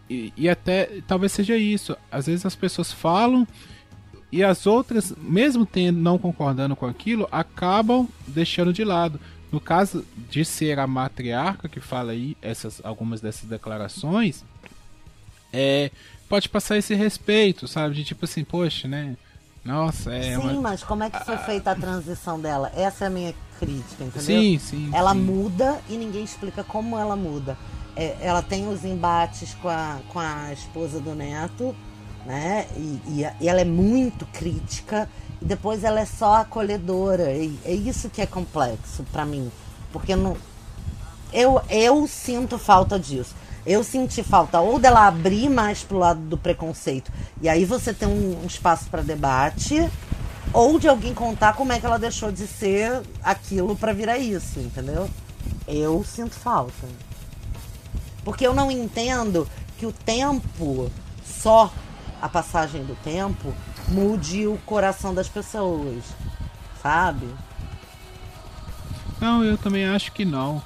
[0.08, 1.96] e, e, até talvez seja isso.
[2.10, 3.46] Às vezes as pessoas falam
[4.30, 9.20] e as outras, mesmo tendo, não concordando com aquilo, acabam deixando de lado.
[9.55, 14.44] No caso de ser a matriarca que fala aí essas algumas dessas declarações,
[15.52, 15.92] é,
[16.28, 17.94] pode passar esse respeito, sabe?
[17.94, 19.16] De tipo assim, poxa, né?
[19.64, 20.34] Nossa, é.
[20.34, 20.61] Sim, uma...
[20.61, 22.72] mas como é que foi feita a transição dela?
[22.74, 24.22] Essa é a minha crítica, entendeu?
[24.22, 24.90] Sim, sim.
[24.92, 25.20] Ela sim.
[25.20, 27.57] muda e ninguém explica como ela muda.
[27.94, 31.76] É, ela tem os embates com a, com a esposa do neto,
[32.26, 32.66] né?
[32.76, 35.09] E, e, e ela é muito crítica.
[35.45, 37.32] Depois ela é só acolhedora.
[37.32, 39.53] E é isso que é complexo para mim.
[39.92, 40.36] Porque não,
[41.32, 43.34] eu, eu sinto falta disso.
[43.66, 47.12] Eu senti falta ou dela abrir mais pro lado do preconceito.
[47.42, 49.86] E aí você tem um, um espaço para debate.
[50.53, 54.61] Ou de alguém contar como é que ela deixou de ser aquilo para virar isso,
[54.61, 55.11] entendeu?
[55.66, 56.86] Eu sinto falta.
[58.24, 60.90] Porque eu não entendo que o tempo,
[61.26, 61.70] só
[62.22, 63.53] a passagem do tempo,
[63.89, 66.05] mude o coração das pessoas.
[66.82, 67.26] Sabe?
[69.20, 70.62] Não, eu também acho que não.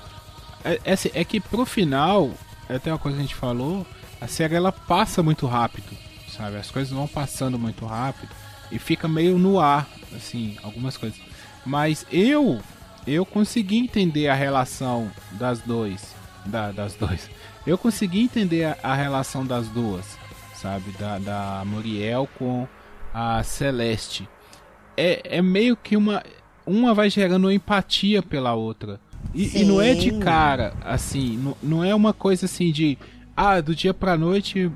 [0.65, 2.31] É, é, assim, é que pro final,
[2.69, 3.87] até uma coisa que a gente falou,
[4.21, 5.97] a série ela passa muito rápido,
[6.31, 6.57] sabe?
[6.57, 8.31] As coisas vão passando muito rápido
[8.71, 11.19] e fica meio no ar, assim, algumas coisas.
[11.65, 12.61] Mas eu
[13.07, 16.15] eu consegui entender a relação das dois,
[16.45, 17.31] da, das dois.
[17.67, 20.05] Eu consegui entender a, a relação das duas,
[20.55, 20.91] sabe?
[20.93, 22.67] Da, da Muriel com
[23.19, 24.29] a Celeste.
[24.97, 26.23] É, é meio que uma
[26.65, 29.01] uma vai gerando empatia pela outra.
[29.35, 32.97] E, e não é de cara, assim, não, não é uma coisa assim de
[33.37, 34.71] ah, do dia pra noite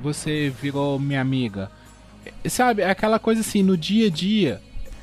[0.00, 1.70] você virou minha amiga.
[2.24, 4.62] É, Sabe, é aquela coisa assim, no dia a dia.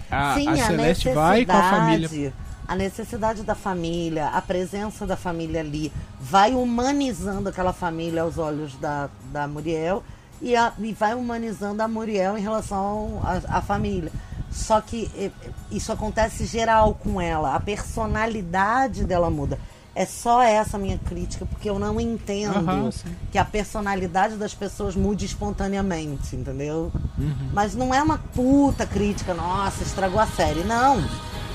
[0.10, 2.34] A, Sim, a a Celeste vai com a família.
[2.68, 8.76] A necessidade da família, a presença da família ali, vai humanizando aquela família aos olhos
[8.78, 10.04] da, da Muriel
[10.42, 14.12] e, a- e vai humanizando a Muriel em relação à família.
[14.52, 15.32] Só que eh,
[15.72, 19.58] isso acontece geral com ela, a personalidade dela muda.
[19.94, 23.14] É só essa a minha crítica, porque eu não entendo sim.
[23.30, 26.92] que a personalidade das pessoas mude espontaneamente, entendeu?
[27.18, 27.50] Uhum.
[27.52, 30.64] Mas não é uma puta crítica, nossa, estragou a série.
[30.64, 31.04] Não.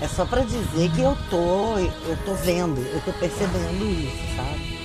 [0.03, 4.76] É só pra dizer que eu tô, eu tô vendo, eu tô percebendo isso, sabe?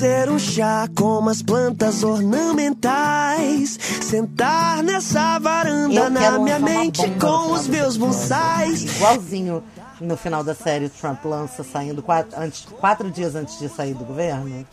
[0.00, 3.78] Fazer um chá com umas plantas ornamentais.
[4.02, 8.82] Sentar nessa varanda Eu na minha mente com os meus bonsais.
[8.96, 9.62] Igualzinho
[10.00, 13.92] no final da série o Trump lança saindo quatro, antes, quatro dias antes de sair
[13.92, 14.66] do governo.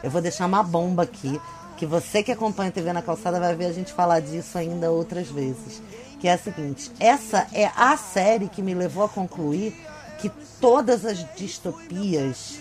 [0.00, 1.40] Eu vou deixar uma bomba aqui,
[1.76, 4.92] que você que acompanha a TV na calçada vai ver a gente falar disso ainda
[4.92, 5.82] outras vezes.
[6.20, 9.74] Que é a seguinte, essa é a série que me levou a concluir
[10.20, 12.60] que todas as distopias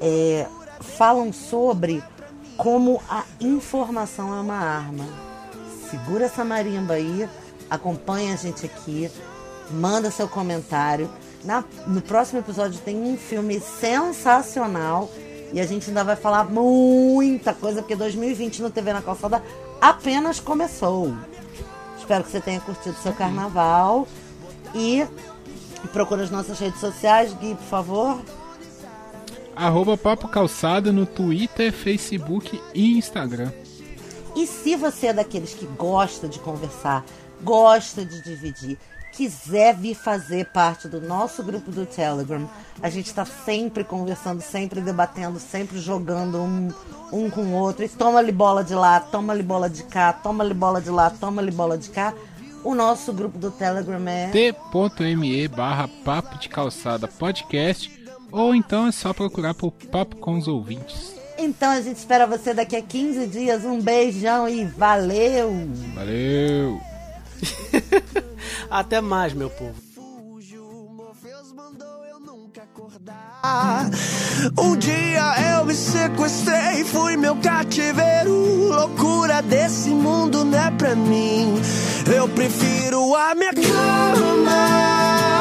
[0.00, 0.46] é,
[0.80, 2.02] falam sobre
[2.56, 5.04] como a informação é uma arma.
[5.90, 7.28] Segura essa marimba aí,
[7.70, 9.10] acompanha a gente aqui,
[9.70, 11.10] manda seu comentário.
[11.44, 15.10] Na- no próximo episódio tem um filme sensacional
[15.52, 19.42] e a gente ainda vai falar muita coisa, porque 2020 no TV na Calçada
[19.80, 21.14] apenas começou.
[21.98, 24.06] Espero que você tenha curtido seu carnaval
[24.74, 25.06] e
[25.92, 28.20] procura as nossas redes sociais, Gui, por favor.
[29.56, 33.52] Arroba Papo Calçada no Twitter, Facebook e Instagram.
[34.36, 37.04] E se você é daqueles que gosta de conversar,
[37.42, 38.76] gosta de dividir,
[39.12, 42.48] quiser vir fazer parte do nosso grupo do Telegram,
[42.82, 46.68] a gente está sempre conversando, sempre debatendo, sempre jogando um,
[47.12, 47.84] um com o outro.
[47.84, 51.78] E toma-lhe bola de lá, toma-lhe bola de cá, toma-lhe bola de lá, toma-lhe bola
[51.78, 52.12] de cá.
[52.64, 54.30] O nosso grupo do Telegram é.
[54.30, 57.93] t.me barra Papo de Calçada Podcast
[58.34, 61.14] ou então é só procurar por Papo com os Ouvintes.
[61.38, 63.64] Então a gente espera você daqui a 15 dias.
[63.64, 65.52] Um beijão e valeu!
[65.94, 66.80] Valeu!
[68.68, 69.74] Até mais, meu povo.
[70.96, 73.90] Morpheus mandou eu nunca acordar.
[74.58, 78.68] Um dia eu me sequestrei, fui meu cativeiro.
[78.68, 81.54] Loucura desse mundo não é pra mim.
[82.12, 85.33] Eu prefiro a minha cama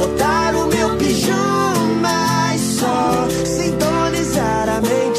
[0.00, 5.09] botar o meu pijama só sintonizar a mente.